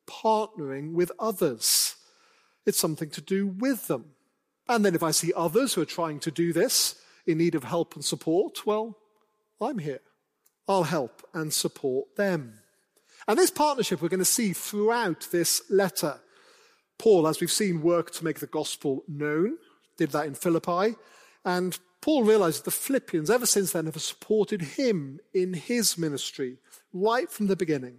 partnering 0.07 0.93
with 0.93 1.11
others. 1.19 1.97
It's 2.65 2.79
something 2.79 3.11
to 3.11 3.21
do 3.21 3.49
with 3.49 3.89
them. 3.89 4.13
And 4.69 4.85
then 4.85 4.95
if 4.95 5.03
I 5.03 5.11
see 5.11 5.33
others 5.35 5.75
who 5.75 5.83
are 5.83 5.87
trying 5.87 6.21
to 6.21 6.31
do 6.31 6.53
this 6.53 6.95
in 7.27 7.39
need 7.39 7.57
of 7.57 7.65
help 7.65 7.95
and 7.97 8.05
support, 8.05 8.65
well, 8.65 8.97
I'm 9.61 9.79
here. 9.79 10.01
I'll 10.69 10.85
help 10.85 11.27
and 11.35 11.53
support 11.53 12.15
them. 12.17 12.61
And 13.27 13.37
this 13.39 13.51
partnership 13.51 14.01
we're 14.01 14.09
going 14.09 14.21
to 14.21 14.25
see 14.25 14.53
throughout 14.53 15.29
this 15.33 15.63
letter. 15.69 16.21
Paul, 16.99 17.27
as 17.27 17.41
we've 17.41 17.51
seen, 17.51 17.83
worked 17.83 18.15
to 18.15 18.25
make 18.25 18.39
the 18.39 18.47
gospel 18.47 19.03
known, 19.09 19.59
did 19.99 20.11
that 20.13 20.27
in 20.27 20.35
Philippi. 20.35 20.97
And 21.45 21.77
Paul 22.03 22.25
realized 22.25 22.65
the 22.65 22.73
Philippians, 22.73 23.31
ever 23.31 23.47
since 23.47 23.73
then, 23.73 23.87
have 23.87 24.03
supported 24.03 24.61
him 24.61 25.21
in 25.33 25.55
his 25.55 25.97
ministry 25.97 26.59
right 26.93 27.31
from 27.31 27.47
the 27.47 27.57
beginning. 27.57 27.99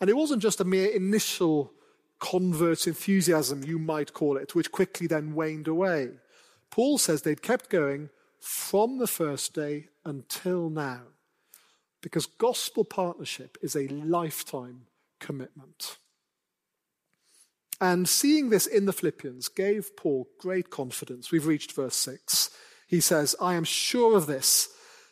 And 0.00 0.08
it 0.08 0.16
wasn't 0.16 0.42
just 0.42 0.60
a 0.60 0.64
mere 0.64 0.88
initial 0.88 1.72
convert 2.20 2.86
enthusiasm, 2.86 3.64
you 3.64 3.80
might 3.80 4.14
call 4.14 4.36
it, 4.36 4.54
which 4.54 4.70
quickly 4.70 5.08
then 5.08 5.34
waned 5.34 5.66
away. 5.66 6.10
Paul 6.70 6.98
says 6.98 7.22
they'd 7.22 7.42
kept 7.42 7.68
going 7.68 8.10
from 8.38 8.98
the 8.98 9.08
first 9.08 9.54
day 9.54 9.88
until 10.04 10.70
now. 10.70 11.02
Because 12.02 12.26
gospel 12.26 12.84
partnership 12.84 13.58
is 13.60 13.74
a 13.74 13.88
lifetime 13.88 14.82
commitment. 15.18 15.98
And 17.80 18.08
seeing 18.08 18.50
this 18.50 18.66
in 18.66 18.86
the 18.86 18.92
Philippians 18.92 19.48
gave 19.48 19.96
Paul 19.96 20.28
great 20.38 20.70
confidence. 20.70 21.32
We've 21.32 21.46
reached 21.46 21.72
verse 21.72 21.96
6. 21.96 22.50
He 22.86 23.00
says, 23.00 23.34
I 23.40 23.54
am 23.54 23.64
sure 23.64 24.16
of 24.16 24.26
this, 24.26 24.68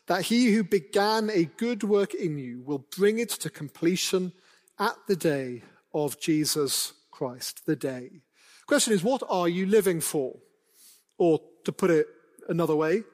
that 0.06 0.26
he 0.26 0.52
who 0.52 0.62
began 0.62 1.30
a 1.30 1.44
good 1.44 1.82
work 1.82 2.14
in 2.14 2.38
you 2.38 2.62
will 2.62 2.86
bring 2.96 3.18
it 3.18 3.30
to 3.30 3.50
completion 3.50 4.32
at 4.78 4.96
the 5.08 5.16
day 5.16 5.62
of 5.92 6.20
Jesus 6.20 6.92
Christ, 7.10 7.66
the 7.66 7.76
day. 7.76 8.22
Question 8.66 8.92
is, 8.92 9.02
what 9.02 9.22
are 9.28 9.48
you 9.48 9.66
living 9.66 10.00
for? 10.00 10.36
Or 11.18 11.40
to 11.64 11.72
put 11.72 11.90
it 11.90 12.06
another 12.48 12.76
way, 12.76 13.04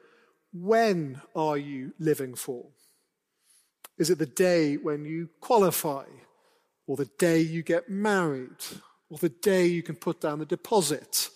when 0.52 1.20
are 1.34 1.58
you 1.58 1.92
living 1.98 2.34
for? 2.34 2.66
Is 3.98 4.10
it 4.10 4.18
the 4.18 4.26
day 4.26 4.76
when 4.76 5.04
you 5.04 5.28
qualify? 5.40 6.04
Or 6.86 6.96
the 6.96 7.10
day 7.18 7.40
you 7.40 7.62
get 7.62 7.88
married? 7.88 8.64
Or 9.10 9.18
the 9.18 9.28
day 9.28 9.66
you 9.66 9.82
can 9.82 9.96
put 9.96 10.20
down 10.20 10.38
the 10.38 10.46
deposit? 10.46 11.28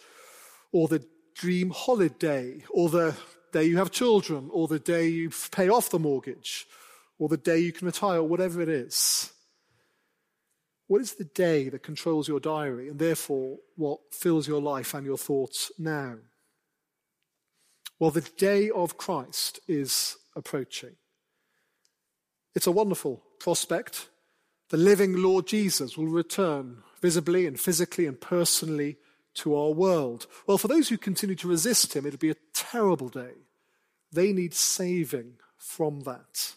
Or 0.73 0.89
the 0.89 1.05
dream 1.35 1.71
holiday? 1.71 2.65
Or 2.71 2.89
the 2.89 3.15
day 3.53 3.65
you 3.65 3.79
have 3.79 3.91
children? 3.91 4.49
Or 4.53 4.69
the 4.69 4.79
day 4.79 5.09
you 5.09 5.31
pay 5.51 5.69
off 5.69 5.91
the 5.91 5.99
mortgage? 5.99 6.67
Or 7.19 7.29
the 7.29 7.37
day 7.37 7.59
you 7.59 7.73
can 7.73 7.87
retire? 7.87 8.19
Or 8.19 8.29
whatever 8.29 8.61
it 8.61 8.69
is. 8.69 9.33
What 10.87 11.01
is 11.01 11.15
the 11.15 11.25
day 11.25 11.69
that 11.71 11.83
controls 11.83 12.29
your 12.29 12.41
diary 12.41 12.89
and 12.89 12.99
therefore 12.99 13.59
what 13.77 14.01
fills 14.13 14.47
your 14.47 14.61
life 14.61 14.93
and 14.95 15.07
your 15.07 15.17
thoughts 15.17 15.73
now? 15.79 16.17
Well, 17.99 18.11
the 18.11 18.21
day 18.21 18.71
of 18.71 18.99
Christ 18.99 19.61
is 19.67 20.17
approaching. 20.37 20.97
It's 22.55 22.67
a 22.67 22.73
wonderful 22.73 23.23
prospect. 23.39 24.09
The 24.71 24.77
living 24.77 25.23
Lord 25.23 25.47
Jesus 25.47 25.97
will 25.97 26.09
return 26.09 26.83
visibly 27.01 27.47
and 27.47 27.59
physically 27.59 28.07
and 28.07 28.21
personally 28.21 28.97
to 29.35 29.57
our 29.57 29.71
world. 29.71 30.27
Well, 30.47 30.59
for 30.59 30.69
those 30.69 30.89
who 30.89 30.99
continue 30.99 31.37
to 31.37 31.49
resist 31.49 31.95
him, 31.95 32.07
it'll 32.07 32.19
be 32.19 32.31
a 32.31 32.37
terrible 32.53 33.09
day. 33.09 33.33
They 34.13 34.33
need 34.33 34.55
saving 34.55 35.35
from 35.57 36.01
that. 36.01 36.55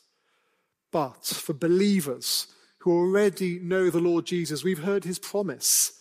But 0.91 1.25
for 1.25 1.53
believers 1.53 2.48
who 2.79 2.91
already 2.91 3.60
know 3.60 3.89
the 3.89 4.00
Lord 4.00 4.25
Jesus, 4.25 4.63
we've 4.63 4.84
heard 4.84 5.03
his 5.03 5.19
promise 5.19 5.93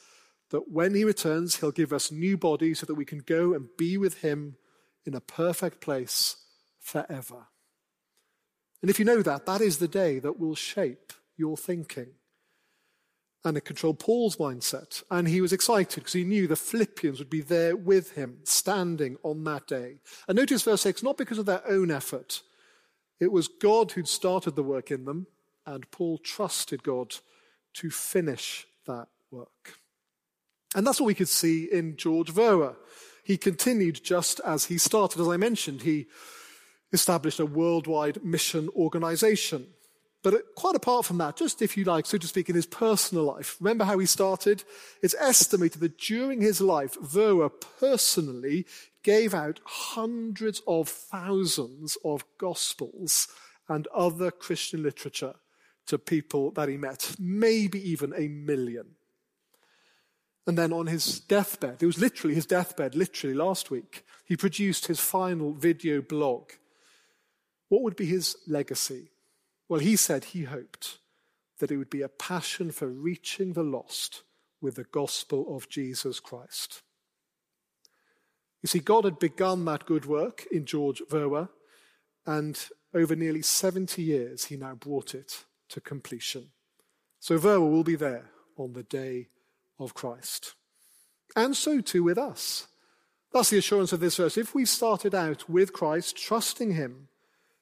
that 0.50 0.70
when 0.70 0.94
he 0.94 1.04
returns, 1.04 1.56
he'll 1.56 1.72
give 1.72 1.92
us 1.92 2.12
new 2.12 2.36
bodies 2.36 2.78
so 2.78 2.86
that 2.86 2.94
we 2.94 3.04
can 3.04 3.18
go 3.18 3.52
and 3.52 3.68
be 3.76 3.96
with 3.96 4.20
him 4.20 4.56
in 5.04 5.14
a 5.14 5.20
perfect 5.20 5.80
place 5.80 6.36
forever. 6.78 7.48
And 8.82 8.90
if 8.90 8.98
you 8.98 9.04
know 9.04 9.22
that, 9.22 9.46
that 9.46 9.60
is 9.60 9.78
the 9.78 9.88
day 9.88 10.18
that 10.18 10.38
will 10.38 10.54
shape 10.54 11.12
your 11.36 11.56
thinking. 11.56 12.08
And 13.44 13.56
it 13.56 13.64
controlled 13.64 14.00
Paul's 14.00 14.36
mindset. 14.36 15.02
And 15.10 15.28
he 15.28 15.40
was 15.40 15.52
excited 15.52 15.96
because 15.96 16.14
he 16.14 16.24
knew 16.24 16.46
the 16.46 16.56
Philippians 16.56 17.18
would 17.18 17.30
be 17.30 17.42
there 17.42 17.76
with 17.76 18.12
him, 18.12 18.38
standing 18.44 19.16
on 19.22 19.44
that 19.44 19.66
day. 19.68 19.96
And 20.26 20.36
notice 20.36 20.62
verse 20.62 20.82
6 20.82 21.02
not 21.02 21.16
because 21.16 21.38
of 21.38 21.46
their 21.46 21.66
own 21.68 21.90
effort, 21.90 22.42
it 23.20 23.30
was 23.30 23.48
God 23.48 23.92
who'd 23.92 24.08
started 24.08 24.56
the 24.56 24.62
work 24.62 24.90
in 24.90 25.04
them, 25.04 25.26
and 25.64 25.90
Paul 25.90 26.18
trusted 26.18 26.82
God 26.82 27.14
to 27.74 27.90
finish 27.90 28.66
that 28.86 29.08
work. 29.30 29.78
And 30.74 30.86
that's 30.86 31.00
what 31.00 31.06
we 31.06 31.14
could 31.14 31.28
see 31.28 31.64
in 31.64 31.96
George 31.96 32.32
Verwer 32.32 32.76
he 33.26 33.36
continued 33.36 34.04
just 34.04 34.40
as 34.44 34.66
he 34.66 34.78
started. 34.78 35.20
As 35.20 35.26
I 35.26 35.36
mentioned, 35.36 35.82
he 35.82 36.06
established 36.92 37.40
a 37.40 37.44
worldwide 37.44 38.22
mission 38.22 38.68
organization. 38.76 39.66
But 40.26 40.34
uh, 40.34 40.38
quite 40.56 40.74
apart 40.74 41.04
from 41.04 41.18
that, 41.18 41.36
just 41.36 41.62
if 41.62 41.76
you 41.76 41.84
like, 41.84 42.04
so 42.04 42.18
to 42.18 42.26
speak, 42.26 42.48
in 42.48 42.56
his 42.56 42.66
personal 42.66 43.22
life, 43.22 43.58
remember 43.60 43.84
how 43.84 43.96
he 43.96 44.06
started? 44.06 44.64
It's 45.00 45.14
estimated 45.20 45.80
that 45.82 45.98
during 45.98 46.40
his 46.40 46.60
life, 46.60 46.96
Verwer 47.00 47.48
personally 47.78 48.66
gave 49.04 49.34
out 49.34 49.60
hundreds 49.64 50.62
of 50.66 50.88
thousands 50.88 51.96
of 52.04 52.24
gospels 52.38 53.28
and 53.68 53.86
other 53.94 54.32
Christian 54.32 54.82
literature 54.82 55.34
to 55.86 55.96
people 55.96 56.50
that 56.50 56.68
he 56.68 56.76
met, 56.76 57.14
maybe 57.20 57.78
even 57.88 58.12
a 58.16 58.26
million. 58.26 58.96
And 60.44 60.58
then 60.58 60.72
on 60.72 60.88
his 60.88 61.20
deathbed, 61.20 61.84
it 61.84 61.86
was 61.86 62.00
literally 62.00 62.34
his 62.34 62.46
deathbed, 62.46 62.96
literally 62.96 63.36
last 63.36 63.70
week, 63.70 64.04
he 64.24 64.36
produced 64.36 64.88
his 64.88 64.98
final 64.98 65.52
video 65.52 66.02
blog. 66.02 66.50
What 67.68 67.82
would 67.82 67.94
be 67.94 68.06
his 68.06 68.36
legacy? 68.48 69.10
Well, 69.68 69.80
he 69.80 69.96
said 69.96 70.24
he 70.24 70.44
hoped 70.44 70.98
that 71.58 71.70
it 71.70 71.76
would 71.76 71.90
be 71.90 72.02
a 72.02 72.08
passion 72.08 72.70
for 72.70 72.86
reaching 72.86 73.52
the 73.52 73.62
lost 73.62 74.22
with 74.60 74.76
the 74.76 74.84
gospel 74.84 75.56
of 75.56 75.68
Jesus 75.68 76.20
Christ. 76.20 76.82
You 78.62 78.68
see, 78.68 78.78
God 78.78 79.04
had 79.04 79.18
begun 79.18 79.64
that 79.66 79.86
good 79.86 80.06
work 80.06 80.46
in 80.50 80.64
George 80.64 81.02
Verwer, 81.10 81.48
and 82.26 82.58
over 82.94 83.14
nearly 83.14 83.42
70 83.42 84.02
years, 84.02 84.46
he 84.46 84.56
now 84.56 84.74
brought 84.74 85.14
it 85.14 85.44
to 85.68 85.80
completion. 85.80 86.48
So 87.20 87.38
Verwer 87.38 87.70
will 87.70 87.84
be 87.84 87.96
there 87.96 88.30
on 88.56 88.72
the 88.72 88.82
day 88.82 89.28
of 89.78 89.94
Christ. 89.94 90.54
And 91.34 91.56
so 91.56 91.80
too 91.80 92.02
with 92.02 92.18
us. 92.18 92.66
That's 93.32 93.50
the 93.50 93.58
assurance 93.58 93.92
of 93.92 94.00
this 94.00 94.16
verse. 94.16 94.38
If 94.38 94.54
we 94.54 94.64
started 94.64 95.14
out 95.14 95.48
with 95.48 95.72
Christ, 95.72 96.16
trusting 96.16 96.72
Him, 96.72 97.08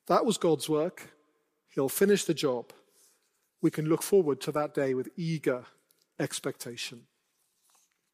that 0.06 0.24
was 0.24 0.38
God's 0.38 0.68
work. 0.68 1.14
He'll 1.74 1.88
finish 1.88 2.24
the 2.24 2.34
job. 2.34 2.72
We 3.60 3.70
can 3.70 3.86
look 3.86 4.02
forward 4.02 4.40
to 4.42 4.52
that 4.52 4.74
day 4.74 4.94
with 4.94 5.08
eager 5.16 5.64
expectation. 6.18 7.02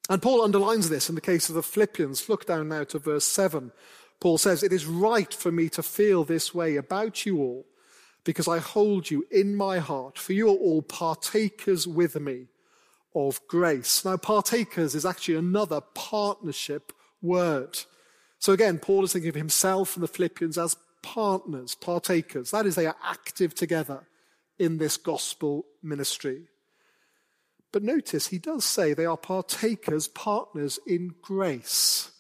And 0.09 0.23
Paul 0.23 0.43
underlines 0.43 0.89
this 0.89 1.09
in 1.09 1.15
the 1.15 1.21
case 1.21 1.49
of 1.49 1.55
the 1.55 1.63
Philippians. 1.63 2.29
Look 2.29 2.47
down 2.47 2.69
now 2.69 2.85
to 2.85 2.99
verse 2.99 3.25
7. 3.27 3.71
Paul 4.21 4.39
says, 4.39 4.63
It 4.63 4.73
is 4.73 4.87
right 4.87 5.33
for 5.33 5.53
me 5.53 5.69
to 5.71 5.83
feel 5.83 6.25
this 6.25 6.55
way 6.55 6.77
about 6.77 7.27
you 7.27 7.39
all, 7.39 7.67
because 8.25 8.49
I 8.49 8.59
hold 8.59 9.11
you 9.11 9.25
in 9.31 9.55
my 9.55 9.79
heart, 9.79 10.19
for 10.19 10.33
you 10.33 10.49
are 10.49 10.57
all 10.57 10.83
partakers 10.83 11.87
with 11.87 12.19
me 12.21 12.47
of 13.15 13.41
grace. 13.49 14.05
Now, 14.05 14.17
partakers 14.17 14.95
is 14.95 15.07
actually 15.07 15.37
another 15.37 15.81
partnership 15.81 16.93
word. 17.23 17.79
So 18.39 18.53
again, 18.53 18.79
Paul 18.79 19.05
is 19.05 19.13
thinking 19.13 19.31
of 19.31 19.35
himself 19.35 19.97
and 19.97 20.03
the 20.03 20.09
Philippians 20.09 20.59
as 20.59 20.77
partners, 21.03 21.75
partakers. 21.75 22.51
That 22.51 22.67
is, 22.67 22.75
they 22.75 22.87
are 22.87 22.97
active 23.03 23.55
together 23.55 24.07
in 24.59 24.79
this 24.79 24.97
gospel 24.97 25.65
ministry. 25.83 26.49
But 27.73 27.83
notice 27.83 28.29
he 28.29 28.39
does 28.39 28.65
say 28.65 28.93
they 28.93 29.07
are 29.07 29.17
partakers, 29.17 30.09
partners 30.09 30.79
in 30.87 31.15
grace. 31.23 32.11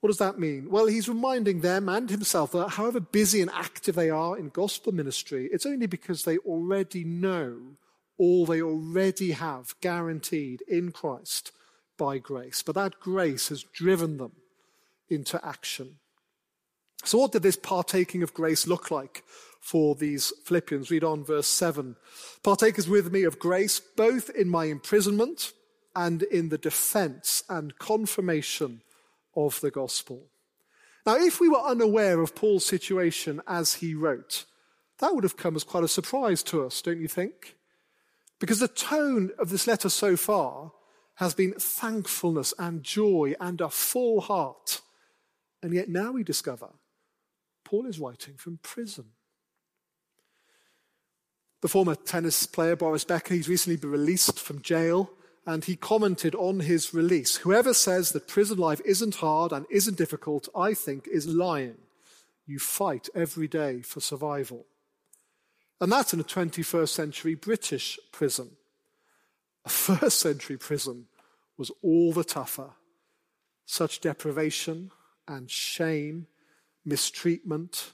What 0.00 0.08
does 0.08 0.18
that 0.18 0.38
mean? 0.38 0.68
Well, 0.68 0.86
he's 0.86 1.08
reminding 1.08 1.60
them 1.60 1.88
and 1.88 2.10
himself 2.10 2.52
that 2.52 2.70
however 2.70 3.00
busy 3.00 3.40
and 3.40 3.50
active 3.50 3.94
they 3.94 4.10
are 4.10 4.36
in 4.36 4.48
gospel 4.48 4.92
ministry, 4.92 5.48
it's 5.52 5.64
only 5.64 5.86
because 5.86 6.24
they 6.24 6.38
already 6.38 7.04
know 7.04 7.76
all 8.18 8.44
they 8.44 8.60
already 8.60 9.32
have 9.32 9.74
guaranteed 9.80 10.62
in 10.68 10.92
Christ 10.92 11.52
by 11.96 12.18
grace. 12.18 12.62
But 12.62 12.74
that 12.74 13.00
grace 13.00 13.48
has 13.48 13.62
driven 13.62 14.18
them 14.18 14.32
into 15.08 15.44
action. 15.44 15.98
So, 17.04 17.18
what 17.18 17.32
did 17.32 17.42
this 17.42 17.56
partaking 17.56 18.22
of 18.22 18.34
grace 18.34 18.66
look 18.66 18.90
like 18.90 19.24
for 19.60 19.94
these 19.94 20.32
Philippians? 20.44 20.90
Read 20.90 21.04
on 21.04 21.24
verse 21.24 21.48
7. 21.48 21.96
Partakers 22.42 22.88
with 22.88 23.12
me 23.12 23.24
of 23.24 23.38
grace, 23.38 23.80
both 23.80 24.30
in 24.30 24.48
my 24.48 24.66
imprisonment 24.66 25.52
and 25.96 26.22
in 26.22 26.48
the 26.48 26.58
defense 26.58 27.42
and 27.48 27.78
confirmation 27.78 28.82
of 29.34 29.60
the 29.60 29.70
gospel. 29.70 30.28
Now, 31.04 31.16
if 31.16 31.40
we 31.40 31.48
were 31.48 31.58
unaware 31.58 32.20
of 32.20 32.34
Paul's 32.34 32.64
situation 32.64 33.42
as 33.48 33.74
he 33.74 33.94
wrote, 33.94 34.44
that 35.00 35.14
would 35.14 35.24
have 35.24 35.36
come 35.36 35.56
as 35.56 35.64
quite 35.64 35.84
a 35.84 35.88
surprise 35.88 36.42
to 36.44 36.64
us, 36.64 36.80
don't 36.80 37.00
you 37.00 37.08
think? 37.08 37.56
Because 38.38 38.60
the 38.60 38.68
tone 38.68 39.30
of 39.38 39.50
this 39.50 39.66
letter 39.66 39.88
so 39.88 40.16
far 40.16 40.72
has 41.16 41.34
been 41.34 41.54
thankfulness 41.54 42.54
and 42.58 42.84
joy 42.84 43.34
and 43.40 43.60
a 43.60 43.68
full 43.68 44.20
heart. 44.20 44.80
And 45.62 45.74
yet 45.74 45.88
now 45.88 46.12
we 46.12 46.22
discover 46.22 46.68
Paul 47.72 47.86
is 47.86 47.98
writing 47.98 48.34
from 48.34 48.58
prison. 48.62 49.06
The 51.62 51.68
former 51.68 51.94
tennis 51.94 52.44
player 52.44 52.76
Boris 52.76 53.04
Becker, 53.04 53.32
he's 53.32 53.48
recently 53.48 53.78
been 53.78 53.90
released 53.90 54.38
from 54.38 54.60
jail, 54.60 55.10
and 55.46 55.64
he 55.64 55.76
commented 55.76 56.34
on 56.34 56.60
his 56.60 56.92
release 56.92 57.36
Whoever 57.36 57.72
says 57.72 58.12
that 58.12 58.28
prison 58.28 58.58
life 58.58 58.82
isn't 58.84 59.14
hard 59.14 59.52
and 59.52 59.64
isn't 59.70 59.96
difficult, 59.96 60.50
I 60.54 60.74
think, 60.74 61.08
is 61.08 61.26
lying. 61.26 61.78
You 62.46 62.58
fight 62.58 63.08
every 63.14 63.48
day 63.48 63.80
for 63.80 64.00
survival. 64.00 64.66
And 65.80 65.90
that's 65.90 66.12
in 66.12 66.20
a 66.20 66.24
21st 66.24 66.90
century 66.90 67.34
British 67.34 67.98
prison. 68.12 68.50
A 69.64 69.70
first 69.70 70.20
century 70.20 70.58
prison 70.58 71.06
was 71.56 71.70
all 71.80 72.12
the 72.12 72.22
tougher. 72.22 72.72
Such 73.64 74.02
deprivation 74.02 74.90
and 75.26 75.50
shame, 75.50 76.26
mistreatment. 76.84 77.92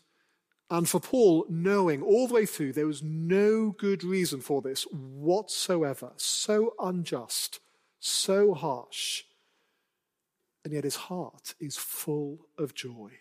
And 0.70 0.88
for 0.88 1.00
Paul, 1.00 1.46
knowing 1.48 2.02
all 2.02 2.28
the 2.28 2.34
way 2.34 2.46
through 2.46 2.74
there 2.74 2.86
was 2.86 3.02
no 3.02 3.70
good 3.70 4.04
reason 4.04 4.40
for 4.40 4.60
this 4.60 4.82
whatsoever, 4.92 6.12
so 6.16 6.74
unjust, 6.78 7.60
so 7.98 8.52
harsh, 8.54 9.24
and 10.64 10.74
yet 10.74 10.84
his 10.84 10.96
heart 10.96 11.54
is 11.58 11.76
full 11.76 12.46
of 12.58 12.74
joy. 12.74 13.12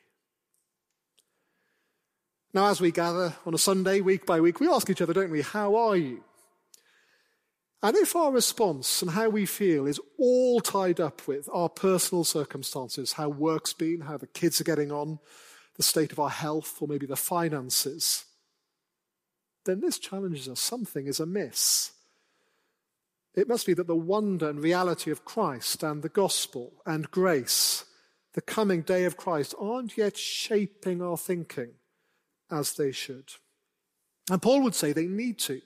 Now, 2.53 2.67
as 2.67 2.81
we 2.81 2.91
gather 2.91 3.35
on 3.45 3.53
a 3.53 3.57
Sunday, 3.57 4.01
week 4.01 4.25
by 4.25 4.39
week, 4.41 4.59
we 4.59 4.67
ask 4.67 4.89
each 4.89 5.01
other, 5.01 5.13
don't 5.13 5.31
we, 5.31 5.41
how 5.41 5.75
are 5.75 5.95
you? 5.95 6.23
And 7.83 7.95
if 7.95 8.15
our 8.15 8.31
response 8.31 9.01
and 9.01 9.11
how 9.11 9.29
we 9.29 9.45
feel 9.45 9.85
is 9.85 9.99
all 10.17 10.59
tied 10.59 10.99
up 10.99 11.27
with 11.27 11.47
our 11.53 11.69
personal 11.69 12.23
circumstances, 12.23 13.13
how 13.13 13.29
work's 13.29 13.73
been, 13.73 14.01
how 14.01 14.17
the 14.17 14.27
kids 14.27 14.59
are 14.59 14.63
getting 14.65 14.91
on, 14.91 15.19
the 15.77 15.83
state 15.83 16.11
of 16.11 16.19
our 16.19 16.29
health, 16.29 16.77
or 16.81 16.87
maybe 16.87 17.05
the 17.05 17.15
finances, 17.15 18.25
then 19.65 19.79
this 19.79 19.99
challenges 19.99 20.49
us. 20.49 20.59
Something 20.59 21.07
is 21.07 21.19
amiss. 21.19 21.91
It 23.35 23.47
must 23.47 23.67
be 23.67 23.75
that 23.75 23.85
the 23.85 23.95
wonder 23.95 24.49
and 24.49 24.59
reality 24.59 25.11
of 25.11 25.23
Christ 25.23 25.83
and 25.83 26.01
the 26.01 26.09
gospel 26.09 26.73
and 26.85 27.11
grace, 27.11 27.85
the 28.33 28.41
coming 28.41 28.81
day 28.81 29.05
of 29.05 29.17
Christ, 29.17 29.53
aren't 29.59 29.97
yet 29.97 30.17
shaping 30.17 31.03
our 31.03 31.17
thinking 31.17 31.73
as 32.49 32.73
they 32.73 32.91
should. 32.91 33.33
And 34.31 34.41
Paul 34.41 34.63
would 34.63 34.73
say 34.73 34.91
they 34.91 35.05
need 35.05 35.37
to. 35.39 35.61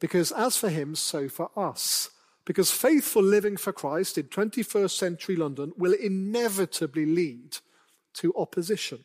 Because 0.00 0.30
as 0.32 0.56
for 0.56 0.68
him, 0.68 0.94
so 0.94 1.28
for 1.28 1.50
us. 1.56 2.10
Because 2.44 2.70
faithful 2.70 3.22
living 3.22 3.56
for 3.56 3.72
Christ 3.72 4.18
in 4.18 4.24
21st 4.24 4.90
century 4.90 5.36
London 5.36 5.72
will 5.76 5.92
inevitably 5.92 7.06
lead 7.06 7.58
to 8.14 8.34
opposition 8.36 9.04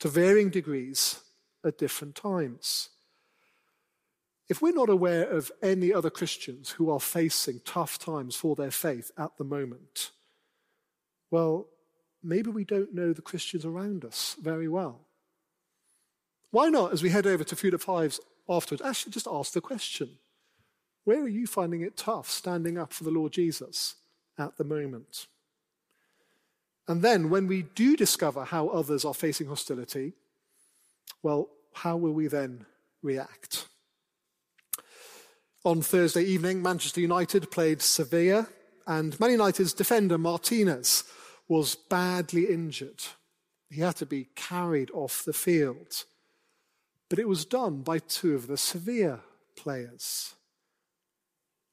to 0.00 0.08
varying 0.08 0.50
degrees 0.50 1.20
at 1.64 1.78
different 1.78 2.14
times. 2.14 2.90
If 4.48 4.62
we're 4.62 4.72
not 4.72 4.88
aware 4.88 5.28
of 5.28 5.52
any 5.62 5.92
other 5.92 6.10
Christians 6.10 6.70
who 6.70 6.90
are 6.90 7.00
facing 7.00 7.60
tough 7.64 7.98
times 7.98 8.34
for 8.34 8.56
their 8.56 8.70
faith 8.70 9.10
at 9.18 9.36
the 9.36 9.44
moment, 9.44 10.10
well, 11.30 11.66
maybe 12.22 12.50
we 12.50 12.64
don't 12.64 12.94
know 12.94 13.12
the 13.12 13.22
Christians 13.22 13.64
around 13.64 14.04
us 14.04 14.36
very 14.40 14.68
well. 14.68 15.00
Why 16.50 16.68
not, 16.68 16.92
as 16.92 17.02
we 17.02 17.10
head 17.10 17.26
over 17.26 17.44
to 17.44 17.56
Food 17.56 17.74
of 17.74 17.82
Fives 17.82 18.20
afterwards, 18.48 18.82
actually 18.82 19.12
just 19.12 19.28
ask 19.30 19.52
the 19.52 19.60
question 19.60 20.10
where 21.04 21.22
are 21.22 21.28
you 21.28 21.46
finding 21.46 21.80
it 21.80 21.96
tough 21.96 22.28
standing 22.28 22.76
up 22.76 22.92
for 22.92 23.04
the 23.04 23.10
Lord 23.10 23.32
Jesus 23.32 23.94
at 24.38 24.56
the 24.56 24.64
moment? 24.64 25.26
And 26.88 27.02
then, 27.02 27.28
when 27.28 27.46
we 27.46 27.62
do 27.62 27.96
discover 27.96 28.44
how 28.44 28.68
others 28.68 29.04
are 29.04 29.14
facing 29.14 29.46
hostility, 29.46 30.14
well, 31.22 31.50
how 31.74 31.98
will 31.98 32.12
we 32.12 32.28
then 32.28 32.64
react? 33.02 33.66
On 35.64 35.82
Thursday 35.82 36.22
evening, 36.22 36.62
Manchester 36.62 37.02
United 37.02 37.50
played 37.50 37.82
Sevilla, 37.82 38.48
and 38.86 39.20
Man 39.20 39.32
United's 39.32 39.74
defender 39.74 40.16
Martinez 40.16 41.04
was 41.46 41.74
badly 41.74 42.46
injured. 42.46 43.04
He 43.70 43.82
had 43.82 43.96
to 43.96 44.06
be 44.06 44.28
carried 44.34 44.90
off 44.92 45.24
the 45.24 45.34
field. 45.34 46.04
But 47.10 47.18
it 47.18 47.28
was 47.28 47.44
done 47.44 47.82
by 47.82 47.98
two 47.98 48.34
of 48.34 48.46
the 48.46 48.56
Sevilla 48.56 49.20
players. 49.56 50.34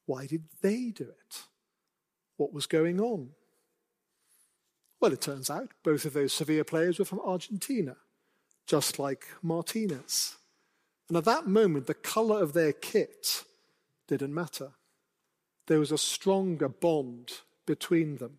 Why 0.04 0.26
did 0.26 0.44
they 0.60 0.90
do 0.90 1.04
it? 1.04 1.42
What 2.36 2.52
was 2.52 2.66
going 2.66 3.00
on? 3.00 3.30
Well, 5.00 5.12
it 5.12 5.20
turns 5.20 5.50
out 5.50 5.70
both 5.84 6.04
of 6.04 6.14
those 6.14 6.32
Sevilla 6.32 6.64
players 6.64 6.98
were 6.98 7.04
from 7.04 7.20
Argentina, 7.20 7.96
just 8.66 8.98
like 8.98 9.26
Martinez. 9.42 10.36
And 11.08 11.16
at 11.16 11.24
that 11.24 11.46
moment, 11.46 11.86
the 11.86 11.94
colour 11.94 12.42
of 12.42 12.52
their 12.52 12.72
kit 12.72 13.44
didn't 14.08 14.34
matter. 14.34 14.72
There 15.66 15.78
was 15.78 15.92
a 15.92 15.98
stronger 15.98 16.68
bond 16.68 17.32
between 17.66 18.16
them. 18.16 18.38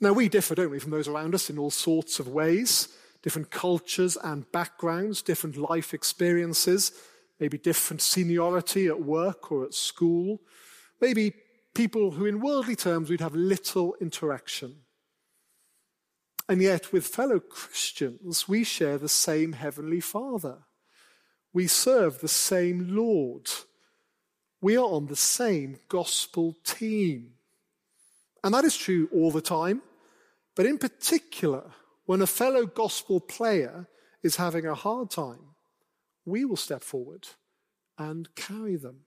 Now, 0.00 0.12
we 0.12 0.28
differ, 0.28 0.54
don't 0.54 0.70
we, 0.70 0.78
from 0.78 0.90
those 0.90 1.08
around 1.08 1.34
us 1.34 1.48
in 1.48 1.58
all 1.58 1.70
sorts 1.70 2.18
of 2.18 2.28
ways 2.28 2.88
different 3.22 3.52
cultures 3.52 4.18
and 4.24 4.50
backgrounds, 4.50 5.22
different 5.22 5.56
life 5.56 5.94
experiences, 5.94 6.90
maybe 7.38 7.56
different 7.56 8.02
seniority 8.02 8.88
at 8.88 9.00
work 9.00 9.52
or 9.52 9.64
at 9.64 9.74
school, 9.74 10.40
maybe 11.00 11.32
people 11.74 12.12
who, 12.12 12.26
in 12.26 12.40
worldly 12.40 12.76
terms, 12.76 13.08
we'd 13.08 13.20
have 13.20 13.34
little 13.34 13.94
interaction. 14.00 14.76
And 16.48 16.60
yet, 16.60 16.92
with 16.92 17.06
fellow 17.06 17.40
Christians, 17.40 18.48
we 18.48 18.64
share 18.64 18.98
the 18.98 19.08
same 19.08 19.52
Heavenly 19.52 20.00
Father. 20.00 20.58
We 21.52 21.66
serve 21.66 22.20
the 22.20 22.28
same 22.28 22.96
Lord. 22.96 23.48
We 24.60 24.76
are 24.76 24.84
on 24.84 25.06
the 25.06 25.16
same 25.16 25.78
gospel 25.88 26.56
team. 26.64 27.34
And 28.44 28.54
that 28.54 28.64
is 28.64 28.76
true 28.76 29.08
all 29.12 29.30
the 29.30 29.40
time, 29.40 29.82
but 30.56 30.66
in 30.66 30.78
particular, 30.78 31.70
when 32.06 32.20
a 32.20 32.26
fellow 32.26 32.66
gospel 32.66 33.20
player 33.20 33.86
is 34.22 34.36
having 34.36 34.66
a 34.66 34.74
hard 34.74 35.10
time, 35.10 35.54
we 36.24 36.44
will 36.44 36.56
step 36.56 36.82
forward 36.82 37.28
and 37.98 38.34
carry 38.34 38.76
them. 38.76 39.00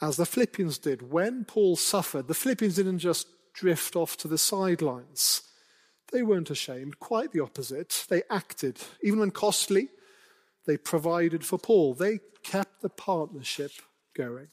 As 0.00 0.16
the 0.16 0.26
Philippians 0.26 0.78
did. 0.78 1.10
When 1.10 1.44
Paul 1.44 1.76
suffered, 1.76 2.28
the 2.28 2.34
Philippians 2.34 2.76
didn't 2.76 3.00
just 3.00 3.26
drift 3.52 3.96
off 3.96 4.16
to 4.18 4.28
the 4.28 4.38
sidelines. 4.38 5.42
They 6.12 6.22
weren't 6.22 6.50
ashamed, 6.50 7.00
quite 7.00 7.32
the 7.32 7.40
opposite. 7.40 8.06
They 8.08 8.22
acted. 8.30 8.78
Even 9.02 9.18
when 9.18 9.30
costly, 9.30 9.88
they 10.66 10.76
provided 10.76 11.44
for 11.44 11.58
Paul. 11.58 11.94
They 11.94 12.20
kept 12.42 12.80
the 12.80 12.88
partnership 12.88 13.72
going. 14.14 14.48